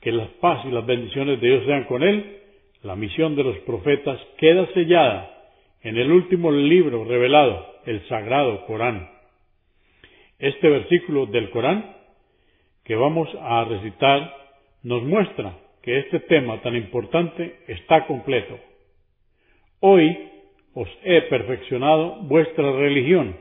[0.01, 2.37] que las paz y las bendiciones de Dios sean con él,
[2.83, 5.29] la misión de los profetas queda sellada
[5.83, 9.09] en el último libro revelado, el sagrado Corán.
[10.41, 11.95] Este versículo del Corán
[12.83, 14.35] que vamos a recitar
[14.81, 18.57] nos muestra que este tema tan importante está completo.
[19.81, 20.17] Hoy
[20.73, 23.37] os he perfeccionado vuestra religión,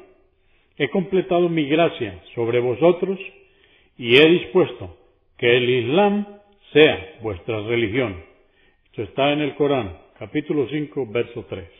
[0.77, 3.19] he completado mi gracia sobre vosotros
[3.97, 4.99] y he dispuesto
[5.39, 6.27] que el Islam
[6.75, 8.23] sea vuestra religión.
[8.85, 11.80] Esto está en el Corán, capítulo 5, verso 3.